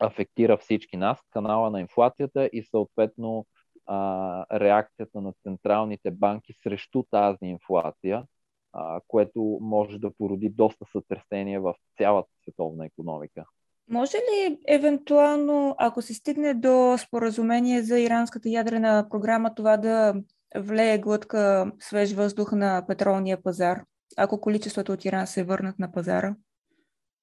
афектира 0.00 0.56
всички 0.56 0.96
нас, 0.96 1.18
канала 1.30 1.70
на 1.70 1.80
инфлацията 1.80 2.50
и 2.52 2.62
съответно 2.62 3.46
а, 3.92 4.60
реакцията 4.60 5.20
на 5.20 5.32
централните 5.42 6.10
банки 6.10 6.54
срещу 6.62 7.02
тази 7.10 7.44
инфлация, 7.44 8.24
а, 8.72 9.00
което 9.08 9.58
може 9.60 9.98
да 9.98 10.10
породи 10.10 10.48
доста 10.48 10.84
сътресение 10.92 11.58
в 11.58 11.74
цялата 11.98 12.28
световна 12.42 12.86
економика. 12.86 13.44
Може 13.88 14.16
ли 14.16 14.58
евентуално, 14.68 15.74
ако 15.78 16.02
се 16.02 16.14
стигне 16.14 16.54
до 16.54 16.98
споразумение 16.98 17.82
за 17.82 17.98
иранската 17.98 18.48
ядрена 18.48 19.06
програма, 19.10 19.54
това 19.54 19.76
да 19.76 20.14
влее 20.56 20.98
глътка 20.98 21.72
свеж 21.78 22.12
въздух 22.12 22.52
на 22.52 22.84
петролния 22.86 23.42
пазар, 23.42 23.84
ако 24.16 24.40
количеството 24.40 24.92
от 24.92 25.04
Иран 25.04 25.26
се 25.26 25.44
върнат 25.44 25.78
на 25.78 25.92
пазара? 25.92 26.36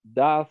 Да, 0.06 0.24
аз 0.24 0.48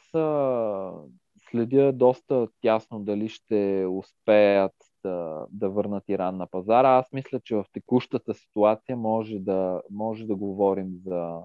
следя 1.50 1.92
доста 1.92 2.49
тясно 2.61 3.00
дали 3.00 3.28
ще 3.28 3.87
успеят 3.90 4.73
да, 5.06 5.46
да 5.50 5.70
върнат 5.70 6.04
Иран 6.08 6.36
на 6.36 6.46
пазара. 6.46 6.88
Аз 6.88 7.12
мисля, 7.12 7.40
че 7.40 7.56
в 7.56 7.64
текущата 7.72 8.34
ситуация 8.34 8.96
може 8.96 9.38
да, 9.38 9.82
може 9.90 10.26
да 10.26 10.36
говорим 10.36 10.88
за, 11.04 11.42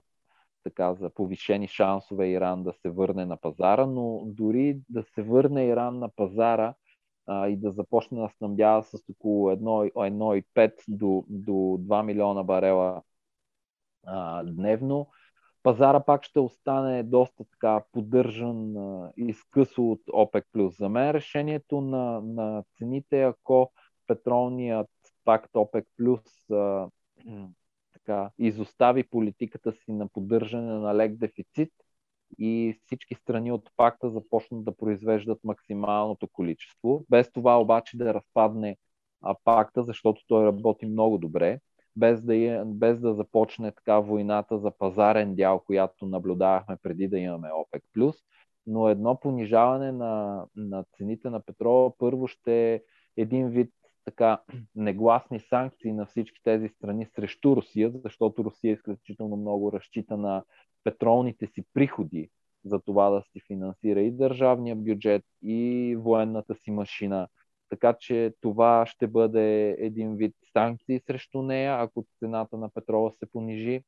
така, 0.63 0.93
за 0.93 1.09
повишени 1.09 1.67
шансове 1.67 2.27
Иран 2.27 2.63
да 2.63 2.73
се 2.73 2.89
върне 2.89 3.25
на 3.25 3.37
пазара, 3.37 3.85
но 3.85 4.21
дори 4.25 4.79
да 4.89 5.03
се 5.03 5.21
върне 5.21 5.65
Иран 5.65 5.99
на 5.99 6.09
пазара 6.09 6.73
а, 7.27 7.47
и 7.47 7.57
да 7.57 7.71
започне 7.71 8.21
да 8.21 8.29
снабдява 8.37 8.83
с 8.83 8.93
около 9.11 9.51
1,5 9.51 10.73
до, 10.87 11.25
до 11.29 11.51
2 11.51 12.03
милиона 12.03 12.43
барела 12.43 13.01
а, 14.05 14.43
дневно, 14.43 15.07
пазара 15.63 15.99
пак 15.99 16.23
ще 16.23 16.39
остане 16.39 17.03
доста 17.03 17.43
така 17.43 17.83
поддържан 17.91 18.75
и 19.17 19.33
скъсо 19.33 19.91
от 19.91 20.01
ОПЕК+. 20.13 20.45
За 20.57 20.89
мен 20.89 21.11
решението 21.11 21.81
на, 21.81 22.21
на 22.21 22.63
цените, 22.77 23.23
ако 23.23 23.71
петролният 24.07 24.89
пакт 25.25 25.55
ОПЕК+, 25.55 25.87
така 27.93 28.29
изостави 28.39 29.03
политиката 29.03 29.71
си 29.71 29.91
на 29.91 30.07
поддържане 30.07 30.73
на 30.73 30.95
лек 30.95 31.15
дефицит 31.15 31.73
и 32.39 32.79
всички 32.85 33.15
страни 33.15 33.51
от 33.51 33.69
пакта 33.77 34.09
започнат 34.09 34.63
да 34.63 34.77
произвеждат 34.77 35.39
максималното 35.43 36.27
количество. 36.27 37.05
Без 37.09 37.31
това 37.31 37.61
обаче 37.61 37.97
да 37.97 38.13
разпадне 38.13 38.77
а, 39.21 39.35
пакта, 39.43 39.83
защото 39.83 40.21
той 40.27 40.45
работи 40.45 40.85
много 40.85 41.17
добре, 41.17 41.59
без 41.95 42.21
да, 42.21 42.35
е, 42.35 42.63
без 42.65 42.99
да 42.99 43.13
започне 43.13 43.71
така 43.71 43.99
войната 43.99 44.59
за 44.59 44.71
пазарен 44.71 45.35
дял, 45.35 45.59
която 45.59 46.05
наблюдавахме 46.05 46.77
преди 46.83 47.07
да 47.07 47.19
имаме 47.19 47.49
ОПЕК+. 47.53 48.13
Но 48.67 48.89
едно 48.89 49.19
понижаване 49.19 49.91
на, 49.91 50.45
на 50.55 50.83
цените 50.97 51.29
на 51.29 51.39
петрола 51.39 51.97
първо 51.97 52.27
ще 52.27 52.73
е 52.73 52.81
един 53.17 53.49
вид 53.49 53.73
така 54.05 54.41
негласни 54.75 55.39
санкции 55.39 55.93
на 55.93 56.05
всички 56.05 56.41
тези 56.43 56.67
страни 56.67 57.05
срещу 57.05 57.55
Русия, 57.55 57.91
защото 58.03 58.43
Русия 58.43 58.73
изключително 58.73 59.37
много 59.37 59.71
разчита 59.71 60.17
на 60.17 60.43
петролните 60.83 61.47
си 61.47 61.63
приходи 61.73 62.29
за 62.65 62.79
това 62.79 63.09
да 63.09 63.21
си 63.21 63.41
финансира 63.47 64.01
и 64.01 64.11
държавния 64.11 64.75
бюджет, 64.75 65.23
и 65.43 65.95
военната 65.99 66.55
си 66.55 66.71
машина. 66.71 67.27
Така 67.71 67.93
че 67.93 68.33
това 68.41 68.85
ще 68.85 69.07
бъде 69.07 69.75
един 69.79 70.15
вид 70.15 70.35
санкции 70.53 70.99
срещу 70.99 71.41
нея, 71.41 71.77
ако 71.79 72.05
цената 72.19 72.57
на 72.57 72.69
петрола 72.69 73.11
се 73.11 73.25
понижи. 73.25 73.83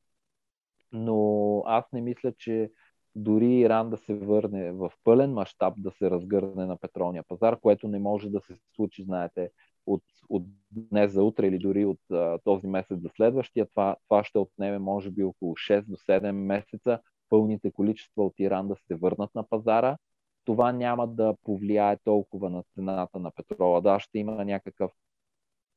Но 0.91 1.63
аз 1.65 1.91
не 1.91 2.01
мисля, 2.01 2.33
че 2.37 2.71
дори 3.15 3.59
Иран 3.59 3.89
да 3.89 3.97
се 3.97 4.13
върне 4.13 4.71
в 4.71 4.91
пълен 5.03 5.33
мащаб 5.33 5.73
да 5.77 5.91
се 5.91 6.11
разгърне 6.11 6.65
на 6.65 6.77
петролния 6.77 7.23
пазар, 7.23 7.59
което 7.59 7.87
не 7.87 7.99
може 7.99 8.29
да 8.29 8.41
се 8.41 8.57
случи, 8.75 9.03
знаете, 9.03 9.49
от, 9.85 10.03
от 10.29 10.43
днес 10.71 11.11
за 11.11 11.23
утре 11.23 11.47
или 11.47 11.59
дори 11.59 11.85
от 11.85 12.11
а, 12.11 12.39
този 12.43 12.67
месец 12.67 12.99
за 12.99 13.09
следващия. 13.09 13.65
Това, 13.69 13.95
това 14.09 14.23
ще 14.23 14.37
отнеме 14.37 14.79
може 14.79 15.11
би 15.11 15.23
около 15.23 15.53
6 15.53 15.81
до 15.81 15.95
7 15.95 16.31
месеца 16.31 16.99
пълните 17.29 17.71
количества 17.71 18.25
от 18.25 18.33
Иран 18.39 18.67
да 18.67 18.75
се 18.75 18.95
върнат 18.95 19.35
на 19.35 19.49
пазара. 19.49 19.97
Това 20.45 20.71
няма 20.71 21.07
да 21.07 21.35
повлияе 21.43 21.97
толкова 21.97 22.49
на 22.49 22.63
цената 22.75 23.19
на 23.19 23.31
петрола. 23.31 23.81
Да, 23.81 23.99
ще 23.99 24.19
има 24.19 24.45
някакъв 24.45 24.91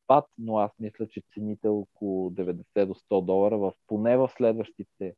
пад, 0.06 0.24
но 0.38 0.58
аз 0.58 0.70
мисля, 0.78 1.08
че 1.08 1.22
цените 1.34 1.68
около 1.68 2.30
90 2.30 2.86
до 2.86 2.94
100 2.94 3.24
долара 3.24 3.58
в, 3.58 3.72
поне 3.86 4.16
в 4.16 4.30
следващите 4.36 5.14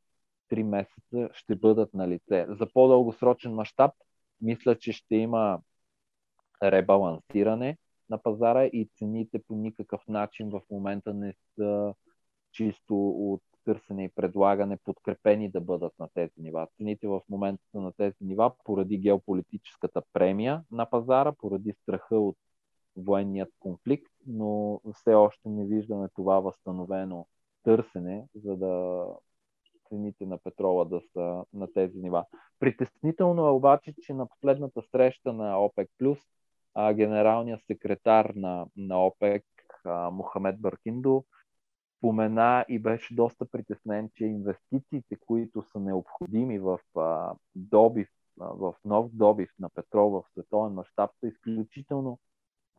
3 0.50 0.62
месеца 0.62 1.30
ще 1.32 1.56
бъдат 1.56 1.94
на 1.94 2.08
лице. 2.08 2.46
За 2.48 2.72
по-дългосрочен 2.72 3.54
мащаб 3.54 3.92
мисля, 4.40 4.78
че 4.78 4.92
ще 4.92 5.16
има 5.16 5.60
ребалансиране 6.62 7.78
на 8.10 8.22
пазара 8.22 8.64
и 8.64 8.88
цените 8.98 9.42
по 9.42 9.54
никакъв 9.54 10.08
начин 10.08 10.50
в 10.50 10.60
момента 10.70 11.14
не 11.14 11.34
са 11.54 11.94
чисто 12.52 13.08
от 13.08 13.42
търсене 13.68 14.04
и 14.04 14.08
предлагане 14.08 14.76
подкрепени 14.76 15.50
да 15.50 15.60
бъдат 15.60 15.92
на 15.98 16.08
тези 16.14 16.32
нива. 16.38 16.66
Цените 16.76 17.08
в 17.08 17.20
момента 17.28 17.62
са 17.70 17.80
на 17.80 17.92
тези 17.92 18.16
нива 18.20 18.52
поради 18.64 18.98
геополитическата 18.98 20.02
премия 20.12 20.62
на 20.70 20.90
пазара, 20.90 21.32
поради 21.32 21.72
страха 21.72 22.16
от 22.16 22.36
военният 22.96 23.52
конфликт, 23.60 24.12
но 24.26 24.80
все 24.94 25.14
още 25.14 25.48
не 25.48 25.66
виждаме 25.66 26.08
това 26.14 26.40
възстановено 26.40 27.26
търсене, 27.62 28.26
за 28.34 28.56
да 28.56 29.04
цените 29.88 30.26
на 30.26 30.38
петрола 30.38 30.84
да 30.84 31.00
са 31.12 31.44
на 31.52 31.72
тези 31.72 31.98
нива. 31.98 32.24
Притеснително 32.60 33.46
е 33.46 33.50
обаче, 33.50 33.94
че 34.02 34.14
на 34.14 34.26
последната 34.26 34.82
среща 34.82 35.32
на 35.32 35.58
ОПЕК+, 35.64 35.90
генералният 36.94 37.60
секретар 37.66 38.32
на, 38.36 38.66
на 38.76 39.06
ОПЕК, 39.06 39.44
Мохамед 40.12 40.60
Баркиндо, 40.60 41.24
спомена 41.98 42.64
и 42.68 42.78
беше 42.78 43.14
доста 43.14 43.44
притеснен, 43.44 44.10
че 44.14 44.24
инвестициите, 44.24 45.16
които 45.26 45.62
са 45.62 45.80
необходими 45.80 46.58
в 46.58 46.78
а, 46.96 47.34
добив, 47.54 48.08
в 48.36 48.74
нов 48.84 49.10
добив 49.12 49.50
на 49.58 49.68
петрол 49.68 50.10
в 50.10 50.24
световен 50.32 50.72
мащаб, 50.72 51.10
са 51.20 51.26
изключително 51.26 52.18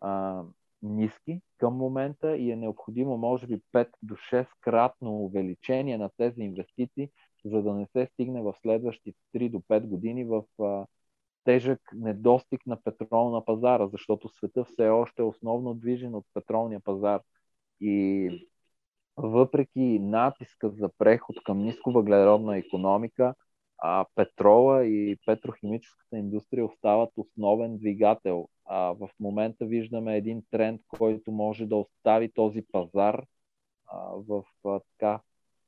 а, 0.01 0.43
ниски 0.81 1.41
към 1.57 1.75
момента 1.75 2.37
и 2.37 2.51
е 2.51 2.55
необходимо, 2.55 3.17
може 3.17 3.47
би, 3.47 3.61
5 3.73 3.89
до 4.03 4.15
6 4.15 4.47
кратно 4.61 5.15
увеличение 5.15 5.97
на 5.97 6.09
тези 6.17 6.41
инвестиции, 6.41 7.09
за 7.45 7.61
да 7.61 7.73
не 7.73 7.87
се 7.87 8.07
стигне 8.13 8.41
в 8.41 8.55
следващите 8.61 9.19
3 9.35 9.49
до 9.51 9.59
5 9.59 9.87
години 9.87 10.25
в 10.25 10.43
а, 10.59 10.85
тежък 11.43 11.81
недостиг 11.93 12.65
на 12.65 12.83
петрол 12.83 13.29
на 13.29 13.45
пазара, 13.45 13.87
защото 13.87 14.29
света 14.29 14.63
все 14.65 14.89
още 14.89 15.21
е 15.21 15.25
основно 15.25 15.73
движен 15.73 16.15
от 16.15 16.25
петролния 16.33 16.79
пазар. 16.79 17.21
И 17.81 18.29
въпреки 19.23 19.99
натиска 19.99 20.69
за 20.69 20.89
преход 20.97 21.35
към 21.43 21.59
нисковъглеродна 21.59 22.57
економика, 22.57 23.35
а, 23.77 24.05
петрола 24.15 24.85
и 24.85 25.17
петрохимическата 25.25 26.17
индустрия 26.17 26.65
остават 26.65 27.09
основен 27.17 27.77
двигател. 27.77 28.47
А, 28.65 28.77
в 28.77 29.09
момента 29.19 29.65
виждаме 29.65 30.17
един 30.17 30.43
тренд, 30.51 30.81
който 30.87 31.31
може 31.31 31.65
да 31.65 31.75
остави 31.75 32.31
този 32.31 32.63
пазар 32.71 33.25
а, 33.87 33.97
в 34.27 34.43
а, 34.65 34.79
така 34.79 35.21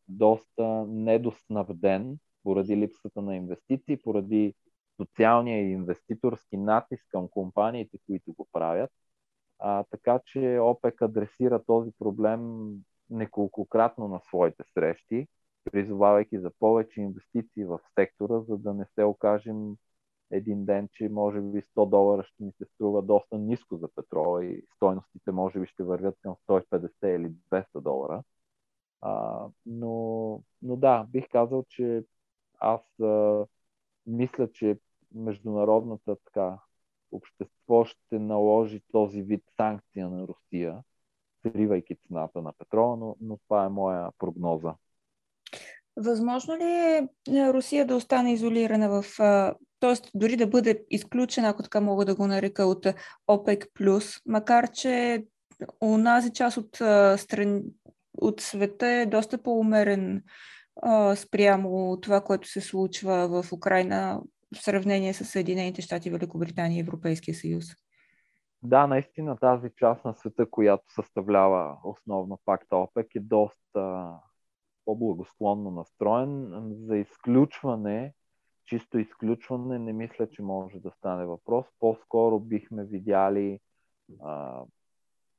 доста 0.08 0.86
недоснабден 0.88 2.18
поради 2.44 2.78
липсата 2.78 3.22
на 3.22 3.36
инвестиции, 3.36 3.98
поради 3.98 4.54
социалния 5.02 5.62
и 5.62 5.72
инвеститорски 5.72 6.58
натиск 6.58 7.06
към 7.10 7.28
компаниите, 7.28 7.98
които 8.06 8.34
го 8.34 8.48
правят. 8.52 8.92
А, 9.60 9.84
така 9.84 10.20
че 10.26 10.60
ОПЕК 10.62 11.02
адресира 11.02 11.64
този 11.64 11.92
проблем 12.00 12.72
неколкократно 13.12 14.08
на 14.08 14.20
своите 14.20 14.64
срещи, 14.74 15.28
призовавайки 15.72 16.40
за 16.40 16.52
повече 16.60 17.02
инвестиции 17.02 17.66
в 17.66 17.80
сектора, 17.96 18.40
за 18.40 18.58
да 18.58 18.74
не 18.74 18.86
се 18.96 19.04
окажем 19.04 19.76
един 20.32 20.66
ден, 20.66 20.90
че 20.94 21.10
може 21.10 21.42
би 21.42 21.62
100 21.62 21.90
долара 21.90 22.24
ще 22.24 22.44
ни 22.44 22.52
се 22.52 22.66
струва 22.66 23.02
доста 23.02 23.38
ниско 23.38 23.78
за 23.78 23.88
петрола 23.96 24.46
и 24.46 24.66
стойностите 24.76 25.32
може 25.32 25.60
би 25.60 25.68
ще 25.68 25.84
вървят 25.84 26.18
към 26.22 26.36
150 26.50 26.90
или 27.04 27.34
200 27.52 27.66
долара. 27.82 28.24
А, 29.02 29.46
но, 29.66 30.44
но 30.62 30.76
да, 30.76 31.04
бих 31.10 31.30
казал, 31.30 31.66
че 31.70 32.04
аз 32.60 32.82
а, 33.00 33.46
мисля, 34.08 34.52
че 34.52 34.80
международната 35.16 36.16
така 36.26 36.58
общество 37.12 37.86
ще 37.86 38.20
наложи 38.20 38.82
този 38.92 39.22
вид 39.22 39.44
санкция 39.58 40.10
на 40.10 40.28
Русия, 40.28 40.84
сривайки 41.42 41.96
цената 42.08 42.42
на 42.42 42.54
петрола, 42.54 42.98
но, 42.98 43.16
но 43.22 43.38
това 43.38 43.66
е 43.66 43.70
моя 43.70 44.10
прогноза. 44.18 44.74
Възможно 45.98 46.58
ли 46.58 46.64
е, 46.64 47.08
е 47.30 47.54
Русия 47.54 47.88
да 47.88 47.96
остане 47.96 48.34
изолирана 48.34 48.90
в, 48.90 49.06
т.е. 49.80 49.94
дори 50.16 50.38
да 50.38 50.48
бъде 50.48 50.84
изключена, 50.90 51.48
ако 51.48 51.64
така 51.64 51.82
мога 51.82 52.06
да 52.06 52.16
го 52.16 52.28
нарека, 52.28 52.66
от 52.66 52.88
ОПЕК+, 53.28 53.66
макар 54.26 54.72
че 54.72 55.24
унази 55.82 56.32
част 56.32 56.58
от, 56.58 56.76
стран... 57.20 57.64
от 58.18 58.42
света 58.42 58.88
е 58.88 59.06
доста 59.06 59.38
по-умерен 59.38 60.24
спрямо 61.16 62.00
това, 62.02 62.22
което 62.22 62.48
се 62.48 62.62
случва 62.62 63.28
в 63.44 63.52
Украина 63.54 64.22
в 64.56 64.64
сравнение 64.64 65.14
с 65.14 65.26
Съединените 65.26 65.82
щати, 65.82 66.10
Великобритания 66.10 66.78
и 66.78 66.82
Европейския 66.82 67.36
съюз? 67.36 67.66
Да, 68.64 68.88
наистина 68.88 69.38
тази 69.38 69.70
част 69.78 70.06
на 70.06 70.14
света, 70.14 70.50
която 70.50 70.94
съставлява 70.94 71.78
основно 71.84 72.40
факта 72.46 72.78
ОПЕК 72.78 73.16
е 73.16 73.20
доста 73.20 74.14
по-благосклонно 74.86 75.72
настроен. 75.72 76.50
За 76.86 76.98
изключване, 76.98 78.14
чисто 78.66 79.00
изключване, 79.00 79.80
не 79.80 79.94
мисля, 79.94 80.30
че 80.30 80.42
може 80.42 80.80
да 80.80 80.92
стане 80.92 81.26
въпрос. 81.26 81.66
По-скоро 81.80 82.40
бихме 82.40 82.86
видяли 82.86 83.60
а, 84.22 84.62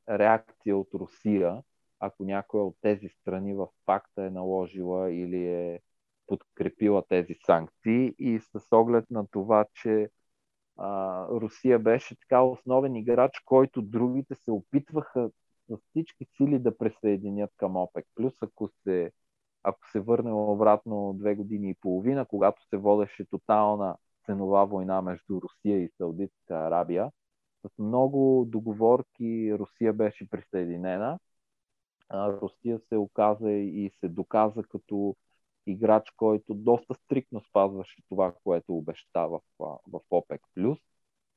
реакция 0.09 0.77
от 0.77 0.89
Русия, 0.95 1.63
ако 2.01 2.25
някоя 2.25 2.65
от 2.65 2.77
тези 2.81 3.09
страни 3.09 3.55
в 3.55 3.69
пакта 3.87 4.23
е 4.23 4.31
наложила 4.31 5.13
или 5.13 5.47
е 5.47 5.81
подкрепила 6.27 7.03
тези 7.09 7.35
санкции 7.47 8.15
и 8.19 8.41
с 8.41 8.77
оглед 8.77 9.11
на 9.11 9.27
това, 9.27 9.65
че 9.75 10.11
а, 10.77 11.27
Русия 11.29 11.79
беше 11.79 12.17
така 12.21 12.43
основен 12.43 12.97
играч, 12.97 13.41
който 13.45 13.83
другите 13.83 14.35
се 14.35 14.51
опитваха 14.51 15.31
с 15.69 15.77
всички 15.91 16.27
сили 16.37 16.59
да 16.59 16.79
присъединят 16.79 17.51
към 17.57 17.77
ОПЕК. 17.77 18.07
Плюс 18.15 18.35
ако 18.41 18.69
се, 18.69 19.13
ако 19.63 19.91
се 19.91 20.01
върнем 20.01 20.35
обратно 20.35 21.15
две 21.19 21.35
години 21.35 21.71
и 21.71 21.75
половина, 21.81 22.27
когато 22.27 22.69
се 22.69 22.77
водеше 22.77 23.25
тотална 23.25 23.97
ценова 24.27 24.65
война 24.65 25.03
между 25.03 25.41
Русия 25.41 25.79
и 25.79 25.91
Саудитска 25.99 26.55
Арабия, 26.55 27.11
с 27.63 27.79
много 27.79 28.45
договорки 28.49 29.55
Русия 29.59 29.93
беше 29.93 30.31
присъединена. 30.31 31.19
Русия 32.15 32.81
се 32.89 32.97
оказа 32.97 33.51
и 33.51 33.91
се 34.01 34.09
доказа 34.09 34.63
като 34.63 35.17
играч, 35.67 36.11
който 36.17 36.55
доста 36.55 36.95
стриктно 36.95 37.41
спазваше 37.41 38.03
това, 38.09 38.35
което 38.45 38.77
обещава 38.77 39.41
в, 39.59 39.79
в 39.87 40.01
OPEC+. 40.11 40.79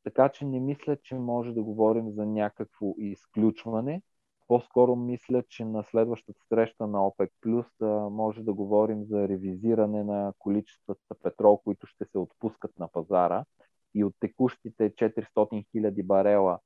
Така 0.04 0.30
че 0.30 0.46
не 0.46 0.60
мисля, 0.60 0.98
че 1.04 1.16
може 1.16 1.54
да 1.54 1.64
говорим 1.64 2.12
за 2.12 2.26
някакво 2.26 2.94
изключване. 2.98 4.02
по-скоро 4.48 4.96
мисля, 4.96 5.44
че 5.50 5.66
на 5.66 5.84
следващата 5.84 6.40
среща 6.50 6.88
на 6.88 7.08
ОПЕК 7.08 7.32
Плюс 7.42 7.66
може 8.12 8.44
да 8.44 8.54
говорим 8.54 9.04
за 9.04 9.28
ревизиране 9.28 10.04
на 10.04 10.34
количествата 10.40 11.16
петрол, 11.24 11.58
които 11.58 11.88
ще 11.88 12.06
се 12.06 12.18
отпускат 12.18 12.80
на 12.80 12.88
пазара 12.88 13.46
и 13.94 14.04
от 14.04 14.14
текущите 14.20 14.90
400 14.90 15.66
000 15.76 16.04
барела 16.04 16.60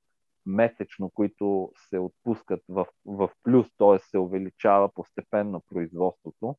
месечно, 0.45 1.09
които 1.09 1.71
се 1.89 1.99
отпускат 1.99 2.61
в, 2.69 2.87
в 3.05 3.29
плюс, 3.43 3.67
т.е. 3.77 3.99
се 3.99 4.17
увеличава 4.17 4.93
постепенно 4.93 5.61
производството, 5.69 6.55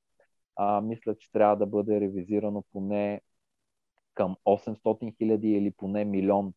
а, 0.57 0.81
мисля, 0.81 1.15
че 1.17 1.33
трябва 1.33 1.57
да 1.57 1.67
бъде 1.67 2.01
ревизирано 2.01 2.65
поне 2.73 3.21
към 4.15 4.37
800 4.45 5.17
хиляди 5.17 5.49
или 5.49 5.71
поне 5.71 6.05
милион 6.05 6.53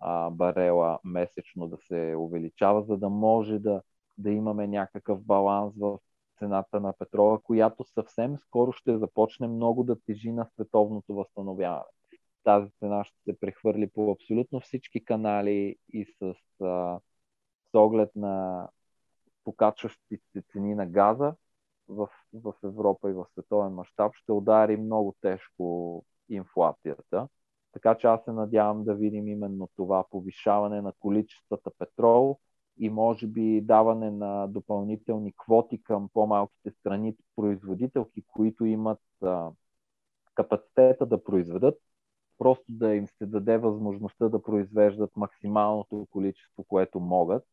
а, 0.00 0.30
барела 0.30 0.98
месечно 1.04 1.68
да 1.68 1.76
се 1.76 2.14
увеличава, 2.18 2.82
за 2.82 2.96
да 2.96 3.08
може 3.08 3.58
да, 3.58 3.82
да 4.18 4.30
имаме 4.30 4.66
някакъв 4.66 5.24
баланс 5.24 5.74
в 5.78 5.98
цената 6.38 6.80
на 6.80 6.92
петрола, 6.92 7.40
която 7.42 7.84
съвсем 7.84 8.38
скоро 8.38 8.72
ще 8.72 8.98
започне 8.98 9.48
много 9.48 9.84
да 9.84 10.00
тежи 10.00 10.32
на 10.32 10.46
световното 10.54 11.14
възстановяване. 11.14 11.84
Тази 12.44 12.70
цена 12.70 13.04
ще 13.04 13.16
се 13.24 13.40
прехвърли 13.40 13.86
по 13.90 14.12
абсолютно 14.12 14.60
всички 14.60 15.04
канали 15.04 15.76
и 15.92 16.04
с, 16.04 16.34
а, 16.64 17.00
с 17.70 17.74
оглед 17.74 18.10
на 18.16 18.68
покачващите 19.44 20.42
цени 20.52 20.74
на 20.74 20.86
газа 20.86 21.34
в, 21.90 22.08
в 22.34 22.54
Европа 22.64 23.10
и 23.10 23.12
в 23.12 23.26
световен 23.32 23.72
мащаб 23.72 24.12
ще 24.14 24.32
удари 24.32 24.76
много 24.76 25.14
тежко 25.20 26.04
инфлацията. 26.28 27.28
Така 27.72 27.94
че 27.94 28.06
аз 28.06 28.24
се 28.24 28.32
надявам 28.32 28.84
да 28.84 28.94
видим 28.94 29.28
именно 29.28 29.68
това 29.76 30.04
повишаване 30.10 30.82
на 30.82 30.92
количествата 31.00 31.70
петрол 31.78 32.38
и 32.78 32.90
може 32.90 33.26
би 33.26 33.60
даване 33.60 34.10
на 34.10 34.46
допълнителни 34.46 35.32
квоти 35.36 35.82
към 35.82 36.08
по-малките 36.12 36.70
страни 36.70 37.16
производителки, 37.36 38.22
които 38.28 38.64
имат 38.64 39.00
а, 39.22 39.50
капацитета 40.34 41.06
да 41.06 41.24
произведат, 41.24 41.78
просто 42.38 42.64
да 42.68 42.94
им 42.94 43.08
се 43.08 43.26
даде 43.26 43.58
възможността 43.58 44.28
да 44.28 44.42
произвеждат 44.42 45.16
максималното 45.16 46.06
количество, 46.10 46.64
което 46.64 47.00
могат. 47.00 47.44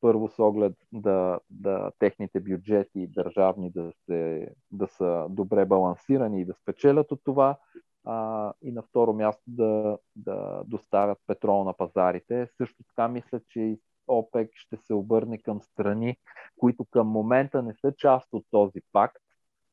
Първо 0.00 0.28
с 0.28 0.38
оглед 0.38 0.72
да, 0.92 1.40
да 1.50 1.90
техните 1.98 2.40
бюджети 2.40 3.06
държавни 3.06 3.70
да, 3.70 3.92
се, 4.06 4.48
да 4.70 4.88
са 4.88 5.26
добре 5.30 5.64
балансирани 5.64 6.40
и 6.40 6.44
да 6.44 6.54
спечелят 6.54 7.12
от 7.12 7.20
това, 7.24 7.56
а, 8.04 8.52
и 8.62 8.72
на 8.72 8.82
второ 8.82 9.12
място 9.12 9.42
да, 9.46 9.98
да 10.16 10.62
доставят 10.66 11.18
петрол 11.26 11.64
на 11.64 11.72
пазарите. 11.72 12.48
Също 12.56 12.84
така 12.88 13.08
мисля, 13.08 13.40
че 13.48 13.78
ОПЕК 14.06 14.50
ще 14.54 14.76
се 14.76 14.94
обърне 14.94 15.38
към 15.38 15.62
страни, 15.62 16.16
които 16.56 16.84
към 16.84 17.08
момента 17.08 17.62
не 17.62 17.74
са 17.74 17.92
част 17.96 18.28
от 18.32 18.44
този 18.50 18.80
пакт, 18.92 19.22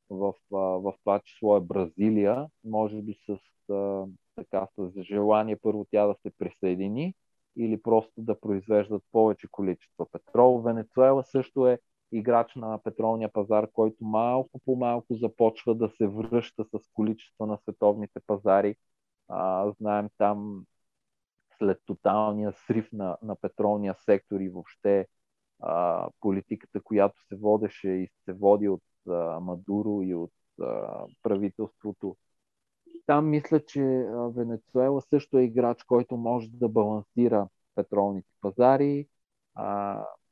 в, 0.09 0.33
в 0.51 0.93
това 1.03 1.19
число 1.19 1.57
е 1.57 1.61
Бразилия, 1.61 2.47
може 2.63 3.01
би 3.01 3.13
с, 3.25 3.39
така, 4.35 4.67
с 4.77 4.91
желание 5.01 5.55
първо 5.55 5.85
тя 5.91 6.07
да 6.07 6.15
се 6.21 6.31
присъедини 6.37 7.13
или 7.57 7.81
просто 7.81 8.21
да 8.21 8.39
произвеждат 8.39 9.03
повече 9.11 9.47
количество 9.51 10.09
петрол. 10.11 10.61
Венецуела 10.61 11.23
също 11.23 11.67
е 11.67 11.79
играч 12.11 12.55
на 12.55 12.83
петролния 12.83 13.33
пазар, 13.33 13.67
който 13.73 14.05
малко 14.05 14.59
по 14.65 14.75
малко 14.75 15.15
започва 15.15 15.75
да 15.75 15.89
се 15.89 16.07
връща 16.07 16.65
с 16.65 16.79
количество 16.93 17.45
на 17.45 17.57
световните 17.57 18.19
пазари. 18.27 18.75
А, 19.27 19.71
знаем 19.79 20.09
там 20.17 20.65
след 21.57 21.81
тоталния 21.85 22.53
срив 22.67 22.89
на, 22.93 23.17
на 23.21 23.35
петролния 23.35 23.95
сектор 24.05 24.39
и 24.39 24.49
въобще 24.49 25.07
а, 25.59 26.07
политиката, 26.19 26.81
която 26.81 27.21
се 27.27 27.35
водеше 27.35 27.89
и 27.89 28.09
се 28.25 28.33
води 28.33 28.69
от 28.69 28.83
а, 29.09 29.39
Мадуро 29.39 30.01
и 30.01 30.15
от 30.15 30.33
а, 30.61 31.05
правителството. 31.23 32.17
Там 33.05 33.29
мисля, 33.29 33.65
че 33.65 34.07
Венецуела 34.35 35.01
също 35.01 35.37
е 35.37 35.43
играч, 35.43 35.83
който 35.83 36.17
може 36.17 36.49
да 36.49 36.69
балансира 36.69 37.47
петролните 37.75 38.29
пазари. 38.41 39.07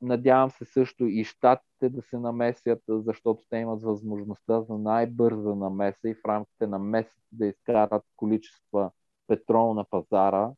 Надявам 0.02 0.52
се 0.52 0.66
също 0.66 1.06
и 1.06 1.24
щатите 1.24 1.90
да 1.90 2.02
се 2.02 2.18
намесят, 2.18 2.82
защото 2.88 3.44
те 3.50 3.58
имат 3.58 3.84
възможността 3.84 4.62
за 4.62 4.78
най-бърза 4.78 5.56
намеса 5.56 6.10
и 6.10 6.14
в 6.14 6.26
рамките 6.26 6.68
на 6.68 6.80
месец 6.80 7.24
да 7.32 7.46
изкарат 7.46 8.04
количества 8.16 8.92
петрол 9.28 9.74
на 9.74 9.84
пазара. 9.84 10.52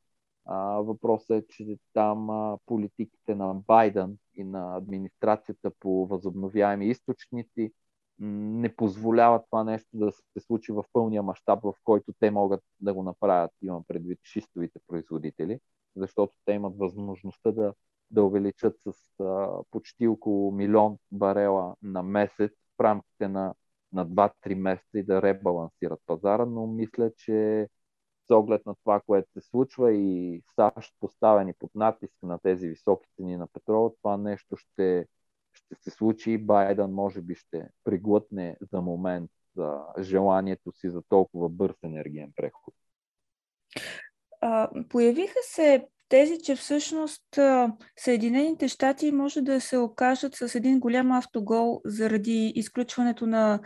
Въпросът 0.79 1.43
е, 1.43 1.47
че 1.49 1.77
там 1.93 2.27
политиките 2.65 3.35
на 3.35 3.53
Байден 3.53 4.17
и 4.35 4.43
на 4.43 4.77
администрацията 4.77 5.71
по 5.79 6.07
възобновяеми 6.07 6.87
източници 6.87 7.73
не 8.19 8.75
позволяват 8.75 9.45
това 9.49 9.63
нещо 9.63 9.89
да 9.93 10.11
се 10.11 10.39
случи 10.39 10.71
в 10.71 10.83
пълния 10.93 11.23
мащаб, 11.23 11.59
в 11.63 11.73
който 11.83 12.13
те 12.19 12.31
могат 12.31 12.61
да 12.79 12.93
го 12.93 13.03
направят, 13.03 13.51
имам 13.61 13.83
предвид 13.87 14.19
шистовите 14.23 14.79
производители, 14.87 15.59
защото 15.95 16.33
те 16.45 16.51
имат 16.51 16.77
възможността 16.77 17.51
да 17.51 17.73
да 18.11 18.23
увеличат 18.23 18.75
с 18.79 19.19
а, 19.19 19.61
почти 19.71 20.07
около 20.07 20.51
милион 20.51 20.97
барела 21.11 21.75
на 21.81 22.03
месец 22.03 22.51
в 22.77 22.83
рамките 22.83 23.27
на, 23.27 23.53
на 23.93 24.07
2-3 24.07 24.55
месеца 24.55 24.99
и 24.99 25.03
да 25.03 25.21
ребалансират 25.21 25.99
пазара, 26.05 26.45
но 26.45 26.67
мисля, 26.67 27.11
че 27.17 27.67
с 28.27 28.35
оглед 28.35 28.65
на 28.65 28.75
това, 28.75 29.01
което 29.07 29.31
се 29.31 29.41
случва 29.41 29.93
и 29.93 30.41
САЩ 30.55 30.93
поставени 30.99 31.53
под 31.59 31.75
натиск 31.75 32.15
на 32.23 32.39
тези 32.39 32.67
високи 32.67 33.09
цени 33.15 33.37
на 33.37 33.47
петрола, 33.47 33.91
това 34.01 34.17
нещо 34.17 34.55
ще, 34.57 35.07
ще 35.57 35.75
се 35.75 35.89
случи 35.89 36.37
Байден 36.37 36.91
може 36.91 37.21
би 37.21 37.35
ще 37.35 37.69
приглътне 37.83 38.57
за 38.61 38.81
момент 38.81 39.31
за 39.55 39.83
желанието 39.99 40.71
си 40.71 40.89
за 40.89 41.01
толкова 41.09 41.49
бърз 41.49 41.75
енергиен 41.83 42.31
преход. 42.35 42.73
А, 44.41 44.69
появиха 44.89 45.39
се 45.41 45.87
тези, 46.09 46.37
че 46.43 46.55
всъщност 46.55 47.23
Съединените 47.99 48.67
щати 48.67 49.11
може 49.11 49.41
да 49.41 49.61
се 49.61 49.77
окажат 49.77 50.35
с 50.35 50.55
един 50.55 50.79
голям 50.79 51.11
автогол 51.11 51.81
заради 51.85 52.53
изключването 52.55 53.25
на 53.25 53.59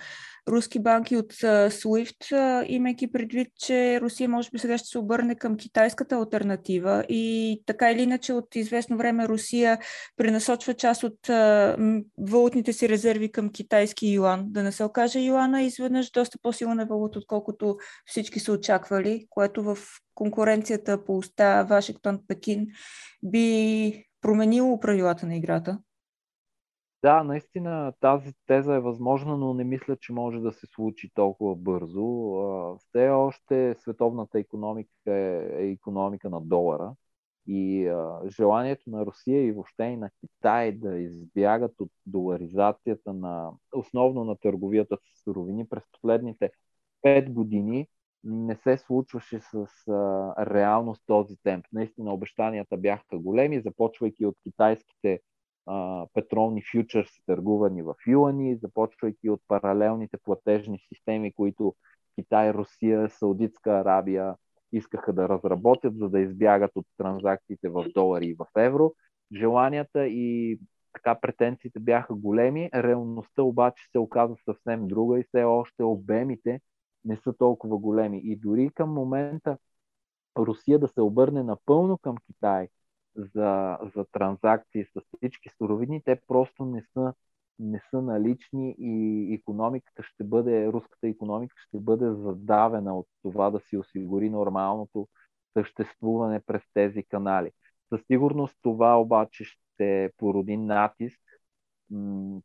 руски 0.49 0.79
банки 0.79 1.17
от 1.17 1.33
SWIFT, 1.33 2.63
имайки 2.67 3.11
предвид, 3.11 3.47
че 3.59 4.01
Русия 4.01 4.29
може 4.29 4.49
би 4.51 4.59
сега 4.59 4.77
ще 4.77 4.87
се 4.87 4.97
обърне 4.97 5.35
към 5.35 5.57
китайската 5.57 6.15
альтернатива 6.15 7.03
и 7.09 7.57
така 7.65 7.91
или 7.91 8.01
иначе 8.01 8.33
от 8.33 8.55
известно 8.55 8.97
време 8.97 9.27
Русия 9.27 9.79
пренасочва 10.17 10.73
част 10.73 11.03
от 11.03 11.27
валутните 12.17 12.73
си 12.73 12.89
резерви 12.89 13.31
към 13.31 13.51
китайски 13.51 14.07
юан. 14.07 14.43
Да 14.47 14.63
не 14.63 14.71
се 14.71 14.83
окаже 14.83 15.19
юана 15.19 15.61
изведнъж 15.61 16.11
доста 16.11 16.37
по-силна 16.41 16.85
валута, 16.85 17.19
отколкото 17.19 17.77
всички 18.05 18.39
са 18.39 18.51
очаквали, 18.51 19.25
което 19.29 19.63
в 19.63 19.77
конкуренцията 20.15 21.05
по 21.05 21.17
уста 21.17 21.67
Вашингтон-Пекин 21.69 22.67
би 23.23 24.05
променило 24.21 24.79
правилата 24.79 25.25
на 25.25 25.35
играта? 25.35 25.79
Да, 27.03 27.23
наистина 27.23 27.93
тази 27.99 28.33
теза 28.47 28.75
е 28.75 28.79
възможна, 28.79 29.37
но 29.37 29.53
не 29.53 29.63
мисля, 29.63 29.97
че 29.97 30.13
може 30.13 30.39
да 30.39 30.51
се 30.51 30.67
случи 30.67 31.11
толкова 31.13 31.55
бързо. 31.55 32.35
Все 32.79 33.09
още 33.09 33.75
световната 33.79 34.39
економика 34.39 34.91
е, 35.05 35.49
е 35.57 35.71
економика 35.71 36.29
на 36.29 36.41
долара 36.41 36.93
и 37.47 37.87
а, 37.87 38.19
желанието 38.37 38.89
на 38.89 39.05
Русия 39.05 39.45
и 39.45 39.51
въобще 39.51 39.83
и 39.83 39.97
на 39.97 40.09
Китай 40.19 40.71
да 40.71 40.99
избягат 40.99 41.71
от 41.79 41.91
доларизацията 42.05 43.13
на 43.13 43.51
основно 43.73 44.23
на 44.23 44.35
търговията 44.35 44.97
с 44.97 45.23
суровини 45.23 45.69
през 45.69 45.83
последните 45.91 46.51
5 47.05 47.33
години 47.33 47.87
не 48.23 48.55
се 48.55 48.77
случваше 48.77 49.39
с 49.39 49.67
а, 49.87 50.33
реалност 50.45 51.03
този 51.05 51.35
темп. 51.43 51.65
Наистина 51.73 52.13
обещанията 52.13 52.77
бяха 52.77 53.17
големи, 53.19 53.61
започвайки 53.61 54.25
от 54.25 54.35
китайските 54.43 55.19
а, 55.65 56.05
петролни 56.13 56.63
фьючерси, 56.71 57.21
търгувани 57.25 57.83
в 57.83 57.95
юани, 58.07 58.55
започвайки 58.55 59.29
от 59.29 59.41
паралелните 59.47 60.17
платежни 60.23 60.79
системи, 60.93 61.33
които 61.33 61.75
Китай, 62.15 62.53
Русия, 62.53 63.09
Саудитска 63.09 63.71
Арабия 63.71 64.35
искаха 64.71 65.13
да 65.13 65.29
разработят, 65.29 65.97
за 65.97 66.09
да 66.09 66.19
избягат 66.19 66.71
от 66.75 66.85
транзакциите 66.97 67.69
в 67.69 67.85
долари 67.95 68.25
и 68.25 68.33
в 68.33 68.45
евро. 68.57 68.93
Желанията 69.35 70.07
и 70.07 70.59
така 70.93 71.15
претенциите 71.21 71.79
бяха 71.79 72.15
големи, 72.15 72.69
реалността 72.75 73.43
обаче 73.43 73.83
се 73.91 73.99
оказа 73.99 74.35
съвсем 74.45 74.87
друга 74.87 75.19
и 75.19 75.23
все 75.23 75.43
още 75.43 75.83
обемите 75.83 76.59
не 77.05 77.17
са 77.17 77.33
толкова 77.33 77.77
големи. 77.77 78.21
И 78.23 78.35
дори 78.35 78.69
към 78.69 78.93
момента 78.93 79.57
Русия 80.37 80.79
да 80.79 80.87
се 80.87 81.01
обърне 81.01 81.43
напълно 81.43 81.97
към 81.97 82.15
Китай 82.25 82.67
за, 83.15 83.77
за 83.95 84.05
транзакции 84.11 84.85
с 84.85 85.01
всички 85.17 85.49
суровини, 85.57 86.01
те 86.03 86.21
просто 86.27 86.65
не 86.65 86.83
са, 86.93 87.13
не 87.59 87.81
са 87.89 88.01
налични 88.01 88.75
и 88.79 89.33
економиката 89.33 90.03
ще 90.03 90.23
бъде, 90.23 90.67
руската 90.67 91.07
економика 91.07 91.55
ще 91.67 91.79
бъде 91.79 92.13
задавена 92.13 92.97
от 92.97 93.07
това 93.21 93.49
да 93.49 93.59
си 93.59 93.77
осигури 93.77 94.29
нормалното 94.29 95.07
съществуване 95.57 96.39
през 96.39 96.61
тези 96.73 97.03
канали. 97.03 97.51
Със 97.89 98.01
сигурност 98.07 98.57
това 98.61 98.99
обаче 98.99 99.43
ще 99.43 100.11
породи 100.17 100.57
натиск 100.57 101.19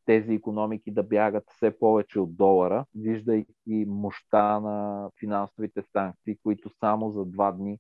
тези 0.05 0.35
економики 0.35 0.91
да 0.91 1.03
бягат 1.03 1.45
все 1.57 1.79
повече 1.79 2.21
от 2.21 2.37
долара, 2.37 2.85
виждайки 2.95 3.85
мощта 3.89 4.61
на 4.61 5.11
финансовите 5.21 5.83
санкции, 5.93 6.37
които 6.43 6.71
само 6.81 7.11
за 7.11 7.25
два 7.25 7.53
дни 7.53 7.79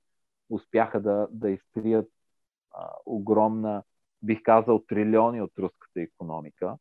успяха 0.50 1.00
да, 1.00 1.28
да 1.30 1.50
изтрият 1.50 2.10
а, 2.70 2.88
огромна, 3.06 3.82
бих 4.22 4.42
казал, 4.42 4.84
трилиони 4.88 5.42
от 5.42 5.52
руската 5.58 6.00
економика. 6.00 6.76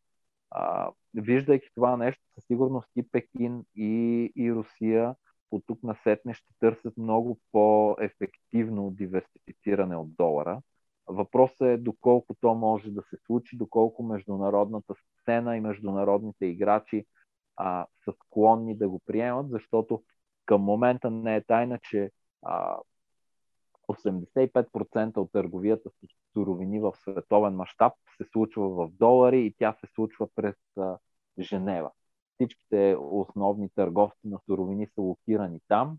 А, 0.51 0.91
виждайки 1.13 1.69
това 1.75 1.97
нещо, 1.97 2.21
със 2.35 2.45
сигурност 2.45 2.89
и 2.95 3.11
Пекин, 3.11 3.65
и, 3.75 4.31
и 4.35 4.53
Русия 4.53 5.15
от 5.51 5.63
тук 5.67 5.83
на 5.83 5.95
сетне 6.03 6.33
ще 6.33 6.53
търсят 6.59 6.97
много 6.97 7.39
по-ефективно 7.51 8.91
диверсифициране 8.91 9.95
от 9.95 10.15
долара. 10.15 10.61
Въпросът 11.07 11.61
е 11.61 11.77
доколко 11.77 12.35
то 12.41 12.55
може 12.55 12.91
да 12.91 13.01
се 13.01 13.17
случи, 13.25 13.57
доколко 13.57 14.03
международната 14.03 14.93
сцена 15.21 15.57
и 15.57 15.61
международните 15.61 16.45
играчи 16.45 17.05
а, 17.57 17.85
са 18.05 18.13
склонни 18.13 18.77
да 18.77 18.89
го 18.89 19.01
приемат, 19.05 19.49
защото 19.49 20.03
към 20.45 20.61
момента 20.61 21.11
не 21.11 21.35
е 21.35 21.43
тайна, 21.43 21.79
че 21.79 22.11
а, 22.41 22.77
85% 23.87 25.17
от 25.17 25.31
търговията 25.31 25.89
с 25.89 25.93
суровини 26.33 26.79
в 26.79 26.93
световен 26.95 27.55
мащаб 27.55 27.93
се 28.17 28.23
случва 28.31 28.69
в 28.69 28.91
долари 28.91 29.45
и 29.45 29.53
тя 29.57 29.73
се 29.73 29.87
случва 29.95 30.27
през 30.35 30.55
а, 30.77 30.97
Женева. 31.39 31.91
Всичките 32.33 32.95
основни 32.99 33.69
търговци 33.69 34.27
на 34.27 34.39
суровини 34.45 34.87
са 34.87 35.01
локирани 35.01 35.59
там. 35.67 35.97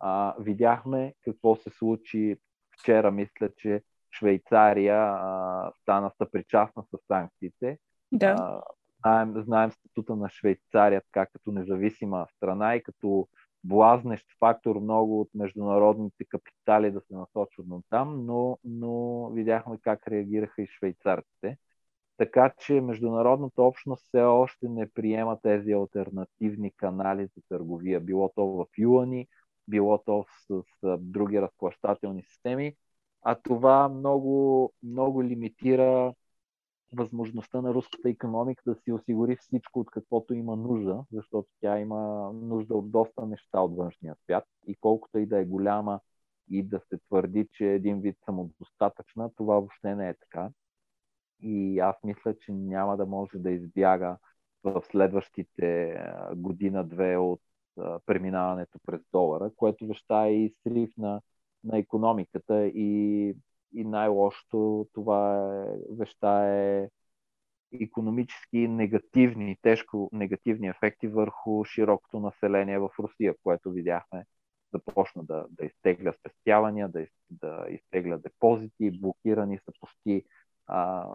А, 0.00 0.34
видяхме 0.38 1.14
какво 1.24 1.56
се 1.56 1.70
случи 1.70 2.36
вчера, 2.70 3.10
мисля, 3.10 3.48
че 3.56 3.82
Швейцария 4.18 4.96
а, 4.96 5.72
стана 5.82 6.10
съпричастна 6.18 6.82
с 6.82 7.06
санкциите. 7.06 7.78
Да. 8.12 8.36
А, 8.38 8.62
знаем, 9.04 9.34
знаем 9.44 9.70
статута 9.70 10.16
на 10.16 10.28
Швейцария 10.30 11.00
така 11.00 11.26
като 11.26 11.52
независима 11.52 12.26
страна 12.36 12.74
и 12.74 12.82
като 12.82 13.28
блазнещ 13.64 14.26
фактор 14.38 14.76
много 14.76 15.20
от 15.20 15.28
международните 15.34 16.24
капитали 16.24 16.90
да 16.90 17.00
се 17.00 17.14
насочват 17.14 17.66
на 17.66 17.80
там, 17.90 18.26
но, 18.26 18.58
но 18.64 19.26
видяхме 19.30 19.78
как 19.82 20.08
реагираха 20.08 20.62
и 20.62 20.66
швейцарците. 20.66 21.58
Така 22.16 22.52
че 22.58 22.80
международната 22.80 23.62
общност 23.62 24.06
все 24.06 24.22
още 24.22 24.68
не 24.68 24.90
приема 24.90 25.38
тези 25.42 25.72
альтернативни 25.72 26.70
канали 26.70 27.26
за 27.26 27.42
търговия, 27.48 28.00
било 28.00 28.32
то 28.36 28.46
в 28.46 28.66
юани, 28.78 29.28
било 29.68 29.98
то 29.98 30.24
с, 30.48 30.62
с 30.80 30.98
други 30.98 31.40
разплащателни 31.40 32.22
системи, 32.22 32.74
а 33.22 33.34
това 33.34 33.88
много, 33.88 34.72
много 34.82 35.24
лимитира 35.24 36.14
възможността 36.92 37.60
на 37.60 37.74
руската 37.74 38.08
економика 38.08 38.62
да 38.66 38.74
си 38.74 38.92
осигури 38.92 39.36
всичко, 39.36 39.80
от 39.80 39.90
каквото 39.90 40.34
има 40.34 40.56
нужда, 40.56 41.04
защото 41.12 41.48
тя 41.60 41.78
има 41.78 42.32
нужда 42.32 42.74
от 42.74 42.90
доста 42.90 43.26
неща 43.26 43.60
от 43.60 43.76
външния 43.76 44.16
свят 44.24 44.44
и 44.66 44.74
колкото 44.74 45.18
и 45.18 45.26
да 45.26 45.38
е 45.38 45.44
голяма 45.44 46.00
и 46.50 46.62
да 46.62 46.80
се 46.88 46.98
твърди, 46.98 47.48
че 47.52 47.64
е 47.64 47.74
един 47.74 48.00
вид 48.00 48.16
самодостатъчна, 48.24 49.30
това 49.36 49.54
въобще 49.54 49.94
не 49.94 50.08
е 50.08 50.14
така. 50.14 50.50
И 51.40 51.78
аз 51.78 51.96
мисля, 52.04 52.38
че 52.38 52.52
няма 52.52 52.96
да 52.96 53.06
може 53.06 53.38
да 53.38 53.50
избяга 53.50 54.16
в 54.64 54.82
следващите 54.90 55.96
година-две 56.36 57.16
от 57.16 57.40
преминаването 58.06 58.78
през 58.86 59.00
долара, 59.12 59.50
което 59.56 59.86
веща 59.86 60.26
е 60.26 60.32
и 60.32 60.54
срив 60.62 60.90
на, 60.98 61.20
на 61.64 61.78
економиката 61.78 62.66
и 62.66 63.34
и 63.74 63.84
най-лошото 63.84 64.88
това 64.92 65.50
е, 65.64 65.76
веща 65.90 66.28
е 66.28 66.88
економически 67.80 68.68
негативни, 68.68 69.56
тежко 69.62 70.10
негативни 70.12 70.68
ефекти 70.68 71.08
върху 71.08 71.64
широкото 71.64 72.20
население 72.20 72.78
в 72.78 72.90
Русия, 72.98 73.34
което 73.42 73.70
видяхме 73.70 74.24
започна 74.72 75.24
да, 75.24 75.46
да 75.50 75.64
изтегля 75.66 76.12
спестявания, 76.12 76.88
да, 76.88 77.00
из, 77.00 77.08
да 77.30 77.66
изтегля 77.70 78.18
депозити, 78.18 79.00
блокирани 79.00 79.58
са 79.58 79.72
почти 79.80 80.24
а, 80.66 81.08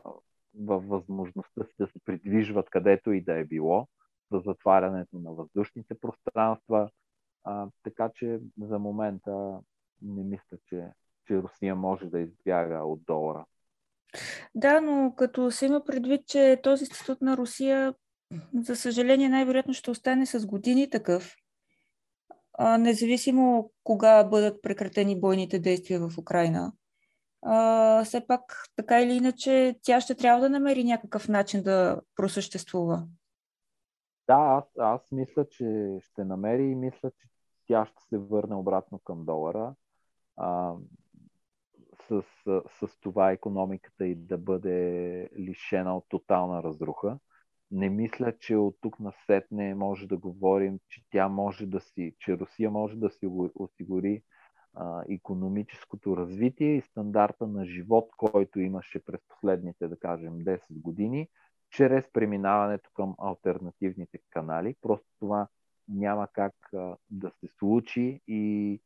във 0.60 0.88
възможността 0.88 1.64
си 1.64 1.74
да 1.80 1.88
се 1.88 2.00
придвижват 2.06 2.70
където 2.70 3.12
и 3.12 3.22
да 3.22 3.34
е 3.34 3.46
било, 3.46 3.88
за 4.32 4.40
затварянето 4.40 5.20
на 5.20 5.32
въздушните 5.32 6.00
пространства. 6.00 6.90
А, 7.44 7.68
така 7.84 8.10
че 8.16 8.40
за 8.62 8.80
момента 8.80 9.60
не 10.02 10.24
мисля, 10.24 10.58
че 10.66 10.92
че 11.28 11.38
Русия 11.38 11.76
може 11.76 12.06
да 12.06 12.20
избяга 12.20 12.84
от 12.84 13.04
долара. 13.06 13.46
Да, 14.56 14.82
но 14.82 15.14
като 15.18 15.52
се 15.52 15.66
има 15.66 15.84
предвид, 15.84 16.28
че 16.28 16.60
този 16.64 16.86
статут 16.86 17.22
на 17.22 17.38
Русия, 17.38 17.94
за 18.54 18.76
съжаление, 18.76 19.30
най-вероятно 19.30 19.74
ще 19.74 19.92
остане 19.92 20.26
с 20.26 20.46
години 20.46 20.90
такъв, 20.90 21.36
а, 22.54 22.78
независимо 22.78 23.72
кога 23.84 24.24
бъдат 24.24 24.62
прекратени 24.62 25.20
бойните 25.20 25.60
действия 25.60 26.00
в 26.00 26.18
Украина. 26.18 26.74
А, 27.42 28.04
все 28.04 28.28
пак, 28.28 28.68
така 28.76 29.02
или 29.02 29.14
иначе, 29.14 29.76
тя 29.84 30.02
ще 30.02 30.16
трябва 30.16 30.42
да 30.42 30.50
намери 30.50 30.84
някакъв 30.84 31.28
начин 31.28 31.64
да 31.64 32.02
просъществува. 32.16 33.08
Да, 34.28 34.36
аз, 34.38 34.66
аз 34.78 35.12
мисля, 35.12 35.50
че 35.50 35.98
ще 36.02 36.26
намери 36.26 36.64
и 36.64 36.76
мисля, 36.76 37.12
че 37.12 37.28
тя 37.68 37.86
ще 37.86 38.04
се 38.10 38.18
върне 38.18 38.56
обратно 38.56 39.00
към 39.00 39.26
долара. 39.26 39.76
А, 40.38 40.74
с, 42.10 42.24
с 42.70 43.00
това 43.02 43.32
економиката 43.32 44.08
и 44.08 44.16
да 44.16 44.38
бъде 44.38 45.30
лишена 45.40 45.98
от 45.98 46.06
тотална 46.10 46.64
разруха. 46.64 47.20
Не 47.72 47.90
мисля, 47.90 48.38
че 48.40 48.56
от 48.56 48.78
тук 48.82 49.00
на 49.00 49.14
сетне 49.26 49.76
може 49.76 50.08
да 50.08 50.18
говорим, 50.18 50.80
че 50.90 51.02
тя 51.10 51.28
може 51.28 51.66
да 51.66 51.80
си, 51.80 52.16
че 52.20 52.38
Русия 52.38 52.72
може 52.72 52.96
да 52.96 53.10
си 53.10 53.28
осигури 53.56 54.22
а, 54.74 55.04
економическото 55.10 56.18
развитие 56.18 56.76
и 56.76 56.82
стандарта 56.82 57.48
на 57.48 57.66
живот, 57.66 58.10
който 58.18 58.60
имаше 58.60 59.06
през 59.06 59.20
последните, 59.28 59.88
да 59.88 60.00
кажем, 60.00 60.34
10 60.34 60.60
години, 60.70 61.30
чрез 61.70 62.12
преминаването 62.14 62.90
към 62.94 63.16
альтернативните 63.18 64.20
канали. 64.30 64.76
Просто 64.82 65.08
това 65.20 65.48
няма 65.88 66.28
как 66.34 66.54
а, 66.74 66.96
да 67.10 67.32
се 67.40 67.48
случи 67.60 68.22
и 68.28 68.82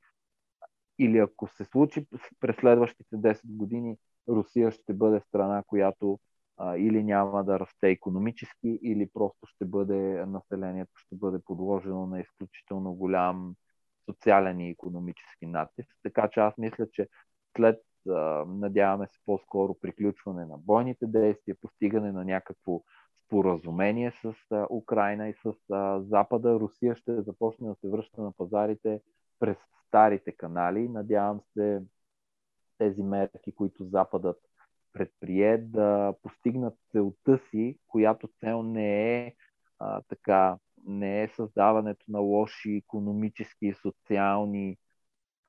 или 1.01 1.17
ако 1.17 1.47
се 1.47 1.65
случи 1.65 2.05
през 2.39 2.55
следващите 2.55 3.15
10 3.15 3.39
години, 3.45 3.97
Русия 4.27 4.71
ще 4.71 4.93
бъде 4.93 5.19
страна, 5.19 5.63
която 5.67 6.19
а, 6.57 6.77
или 6.77 7.03
няма 7.03 7.43
да 7.43 7.59
расте 7.59 7.89
економически, 7.89 8.79
или 8.81 9.09
просто 9.13 9.45
ще 9.45 9.65
бъде, 9.65 10.25
населението 10.25 10.91
ще 10.95 11.15
бъде 11.15 11.39
подложено 11.45 12.05
на 12.05 12.19
изключително 12.19 12.93
голям 12.93 13.55
социален 14.09 14.59
и 14.59 14.69
економически 14.69 15.45
натиск. 15.45 15.97
Така 16.03 16.27
че 16.27 16.39
аз 16.39 16.57
мисля, 16.57 16.87
че 16.91 17.07
след, 17.57 17.79
надяваме 18.47 19.07
се 19.07 19.19
по-скоро 19.25 19.75
приключване 19.81 20.45
на 20.45 20.57
бойните 20.57 21.05
действия, 21.07 21.55
постигане 21.61 22.11
на 22.11 22.25
някакво 22.25 22.81
споразумение 23.25 24.11
с 24.21 24.33
Украина 24.69 25.29
и 25.29 25.33
с 25.33 25.53
Запада, 25.99 26.59
Русия 26.59 26.95
ще 26.95 27.21
започне 27.21 27.67
да 27.67 27.75
се 27.75 27.89
връща 27.89 28.21
на 28.21 28.31
пазарите 28.31 29.01
през 29.41 29.57
старите 29.87 30.31
канали. 30.31 30.89
Надявам 30.89 31.41
се 31.53 31.83
тези 32.77 33.03
мерки, 33.03 33.51
които 33.51 33.85
Западът 33.85 34.37
предприе, 34.93 35.57
да 35.57 36.13
постигнат 36.23 36.73
целта 36.91 37.39
си, 37.49 37.77
която 37.87 38.29
цел 38.39 38.63
не 38.63 39.17
е 39.17 39.35
а, 39.79 40.01
така, 40.01 40.57
не 40.85 41.23
е 41.23 41.27
създаването 41.27 42.05
на 42.07 42.19
лоши 42.19 42.75
економически 42.75 43.65
и 43.67 43.73
социални 43.73 44.77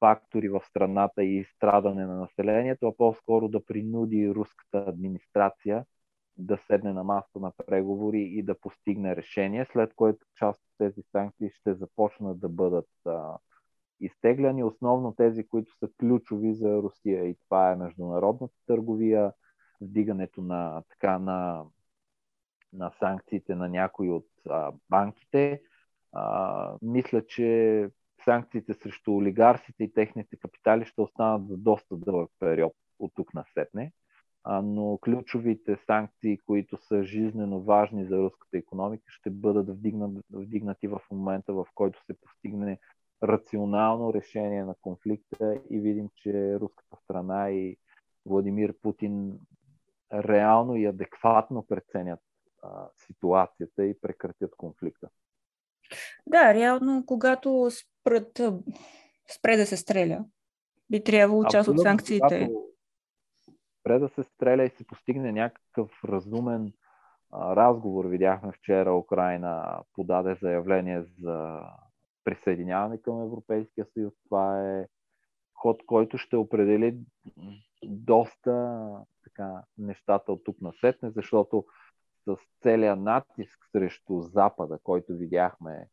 фактори 0.01 0.49
в 0.49 0.63
страната 0.69 1.25
и 1.25 1.45
страдане 1.45 2.07
на 2.07 2.17
населението, 2.17 2.87
а 2.87 2.97
по-скоро 2.97 3.49
да 3.49 3.65
принуди 3.65 4.31
руската 4.35 4.85
администрация 4.89 5.85
да 6.37 6.59
седне 6.67 6.93
на 6.93 7.05
масата 7.05 7.39
на 7.41 7.53
преговори 7.67 8.21
и 8.21 8.43
да 8.43 8.61
постигне 8.61 9.17
решение, 9.17 9.67
след 9.73 9.95
което 9.95 10.27
част 10.37 10.61
от 10.61 10.69
тези 10.79 11.03
санкции 11.13 11.51
ще 11.51 11.75
започнат 11.75 12.41
да 12.41 12.49
бъдат 12.49 12.89
а, 13.07 13.39
изтегляни, 14.03 14.65
основно 14.65 15.15
тези, 15.15 15.47
които 15.47 15.79
са 15.79 15.89
ключови 16.01 16.55
за 16.55 16.77
Русия. 16.77 17.25
И 17.25 17.37
това 17.45 17.71
е 17.71 17.77
международната 17.77 18.55
търговия, 18.67 19.33
вдигането 19.81 20.43
на, 20.43 20.83
така, 20.89 21.19
на, 21.19 21.65
на 22.73 22.93
санкциите 22.99 23.55
на 23.55 23.69
някои 23.69 24.11
от 24.11 24.27
а, 24.49 24.73
банките. 24.91 25.63
А, 26.13 26.77
мисля, 26.83 27.27
че 27.27 27.91
санкциите 28.25 28.75
срещу 28.75 29.13
олигарсите 29.13 29.85
и 29.85 29.93
техните 29.93 30.37
капитали 30.37 30.85
ще 30.85 31.01
останат 31.01 31.49
за 31.49 31.57
доста 31.57 31.97
дълъг 31.97 32.31
период 32.39 32.73
от 32.99 33.13
тук 33.15 33.35
на 33.35 33.45
сетне. 33.55 33.93
А, 34.45 34.63
но 34.63 34.99
ключовите 34.99 35.77
санкции, 35.87 36.39
които 36.39 36.77
са 36.77 37.05
жизнено 37.05 37.61
важни 37.61 38.07
за 38.07 38.19
руската 38.19 38.59
економика, 38.59 39.05
ще 39.09 39.31
бъдат 39.31 39.69
вдигнати 40.31 40.89
в 40.89 41.01
момента, 41.11 41.53
в 41.53 41.67
който 41.75 42.05
се 42.05 42.21
постигне 42.21 42.79
рационално 43.23 44.15
решение 44.15 44.65
на 44.65 44.75
конфликта 44.81 45.61
и 45.71 45.81
видим, 45.81 46.09
че 46.17 46.61
руската 46.61 46.97
страна 47.05 47.51
и 47.51 47.77
Владимир 48.27 48.75
Путин 48.83 49.39
реално 50.15 50.77
и 50.77 50.87
адекватно 50.87 51.67
преценят 51.67 52.21
а, 52.63 52.89
ситуацията 52.97 53.85
и 53.85 54.01
прекратят 54.01 54.57
конфликта. 54.57 55.09
Да, 56.27 56.55
реално, 56.55 57.07
когато 57.07 57.69
спрат, 57.71 58.41
спре 59.37 59.57
да 59.57 59.67
се 59.67 59.77
стреля, 59.77 60.25
би 60.91 61.05
трябвало 61.05 61.45
част 61.45 61.69
от 61.69 61.81
санкциите. 61.81 62.51
Спре 63.81 63.99
да 63.99 64.09
се 64.09 64.23
стреля 64.23 64.65
и 64.65 64.71
се 64.71 64.87
постигне 64.87 65.33
някакъв 65.33 66.05
разумен 66.05 66.73
а, 67.31 67.57
разговор. 67.57 68.05
Видяхме 68.05 68.53
вчера 68.53 68.95
Украина 68.95 69.83
подаде 69.93 70.35
заявление 70.43 71.03
за 71.03 71.61
присъединяване 72.25 73.03
към 73.03 73.23
Европейския 73.23 73.87
съюз. 73.95 74.15
Това 74.25 74.71
е 74.71 74.87
ход, 75.55 75.83
който 75.87 76.19
ще 76.19 76.37
определи 76.37 76.99
доста 77.85 78.89
така, 79.25 79.63
нещата 79.79 80.33
от 80.33 80.45
тук 80.45 80.61
на 80.61 80.73
сетне, 80.81 81.11
защото 81.11 81.65
с 82.25 82.37
целият 82.63 83.01
натиск 83.01 83.59
срещу 83.73 84.21
Запада, 84.21 84.79
който 84.83 85.13
видяхме 85.13 85.89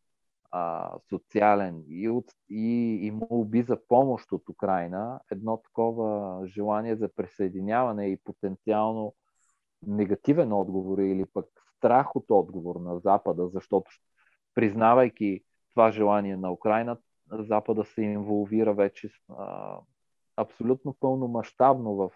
а, 0.51 0.93
социален 1.09 1.83
и, 1.87 2.09
от, 2.09 2.25
и, 2.49 2.99
и 3.01 3.11
молби 3.11 3.61
за 3.61 3.77
помощ 3.87 4.31
от 4.31 4.49
Украина, 4.49 5.19
едно 5.31 5.57
такова 5.57 6.41
желание 6.47 6.95
за 6.95 7.09
присъединяване 7.15 8.07
и 8.07 8.17
потенциално 8.23 9.15
негативен 9.87 10.53
отговор 10.53 10.97
или 10.97 11.25
пък 11.33 11.45
страх 11.77 12.15
от 12.15 12.25
отговор 12.29 12.75
на 12.75 12.99
Запада, 12.99 13.49
защото 13.53 13.91
признавайки 14.55 15.43
това 15.69 15.91
желание 15.91 16.37
на 16.37 16.51
Украина, 16.51 16.97
Запада 17.31 17.85
се 17.85 18.01
инволвира 18.01 18.73
вече 18.73 19.09
а, 19.29 19.77
абсолютно 20.35 20.95
пълномащабно 20.99 21.95
в, 21.95 22.11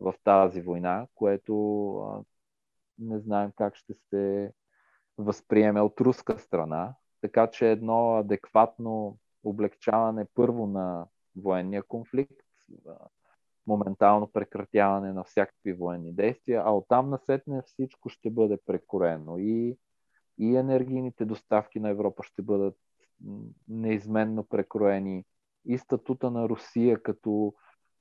в 0.00 0.14
тази 0.24 0.60
война, 0.60 1.06
което 1.14 1.88
а, 1.98 2.22
не 2.98 3.18
знаем 3.18 3.52
как 3.56 3.76
ще 3.76 3.94
се 3.94 4.52
възприеме 5.18 5.80
от 5.80 6.00
руска 6.00 6.38
страна. 6.38 6.94
Така 7.20 7.50
че 7.50 7.70
едно 7.70 8.16
адекватно 8.16 9.18
облегчаване 9.44 10.26
първо 10.34 10.66
на 10.66 11.06
военния 11.36 11.82
конфликт, 11.82 12.40
моментално 13.66 14.26
прекратяване 14.32 15.12
на 15.12 15.24
всякакви 15.24 15.72
военни 15.72 16.12
действия, 16.12 16.62
а 16.64 16.70
оттам 16.70 17.10
насетне 17.10 17.62
всичко 17.62 18.08
ще 18.08 18.30
бъде 18.30 18.58
прекорено 18.66 19.38
и, 19.38 19.78
и 20.38 20.56
енергийните 20.56 21.24
доставки 21.24 21.80
на 21.80 21.90
Европа 21.90 22.22
ще 22.22 22.42
бъдат 22.42 22.76
неизменно 23.68 24.44
прекроени 24.44 25.24
и 25.64 25.78
статута 25.78 26.30
на 26.30 26.48
Русия 26.48 27.02
като 27.02 27.54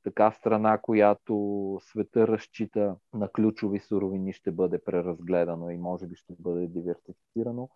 така 0.03 0.31
страна, 0.31 0.77
която 0.77 1.79
света 1.81 2.27
разчита 2.27 2.95
на 3.13 3.29
ключови 3.29 3.79
суровини, 3.79 4.33
ще 4.33 4.51
бъде 4.51 4.83
преразгледано 4.83 5.69
и 5.69 5.77
може 5.77 6.07
би 6.07 6.15
ще 6.15 6.33
бъде 6.39 6.67
диверсифицирано. 6.67 7.69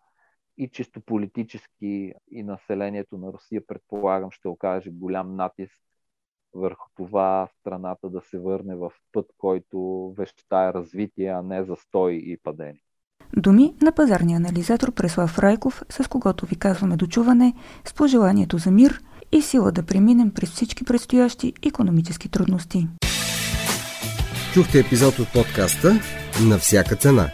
И 0.57 0.69
чисто 0.69 1.01
политически 1.01 2.13
и 2.31 2.43
населението 2.43 3.17
на 3.17 3.33
Русия, 3.33 3.67
предполагам, 3.67 4.31
ще 4.31 4.47
окаже 4.47 4.89
голям 4.89 5.35
натиск 5.35 5.81
върху 6.53 6.89
това 6.95 7.47
страната 7.59 8.09
да 8.09 8.21
се 8.21 8.39
върне 8.39 8.75
в 8.75 8.91
път, 9.11 9.25
който 9.37 10.09
вещае 10.17 10.73
развитие, 10.73 11.27
а 11.27 11.41
не 11.41 11.63
застой 11.63 12.13
и 12.13 12.37
падение. 12.43 12.86
Думи 13.37 13.73
на 13.81 13.91
пазарния 13.91 14.37
анализатор 14.37 14.91
Преслав 14.91 15.39
Райков, 15.39 15.83
с 15.89 16.07
когото 16.07 16.45
ви 16.45 16.55
казваме 16.55 16.97
дочуване, 16.97 17.53
с 17.85 17.93
пожеланието 17.93 18.57
за 18.57 18.71
мир 18.71 19.01
и 19.31 19.41
сила 19.41 19.71
да 19.71 19.83
преминем 19.83 20.31
през 20.31 20.49
всички 20.49 20.83
предстоящи 20.83 21.53
економически 21.67 22.29
трудности. 22.29 22.87
Чухте 24.53 24.79
епизод 24.79 25.19
от 25.19 25.33
подкаста 25.33 25.99
На 26.41 26.57
всяка 26.57 26.95
цена. 26.95 27.29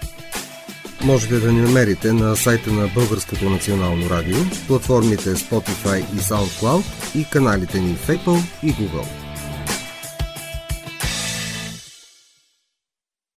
Можете 1.03 1.39
да 1.39 1.51
ни 1.51 1.61
намерите 1.61 2.13
на 2.13 2.35
сайта 2.35 2.71
на 2.71 2.87
Българското 2.95 3.49
национално 3.49 4.09
радио, 4.09 4.37
платформите 4.67 5.35
Spotify 5.35 5.99
и 5.99 6.19
SoundCloud 6.19 6.83
и 7.15 7.25
каналите 7.29 7.79
ни 7.79 7.95
в 7.95 8.07
Apple 8.07 8.41
и 8.63 8.73
Google. 8.73 9.22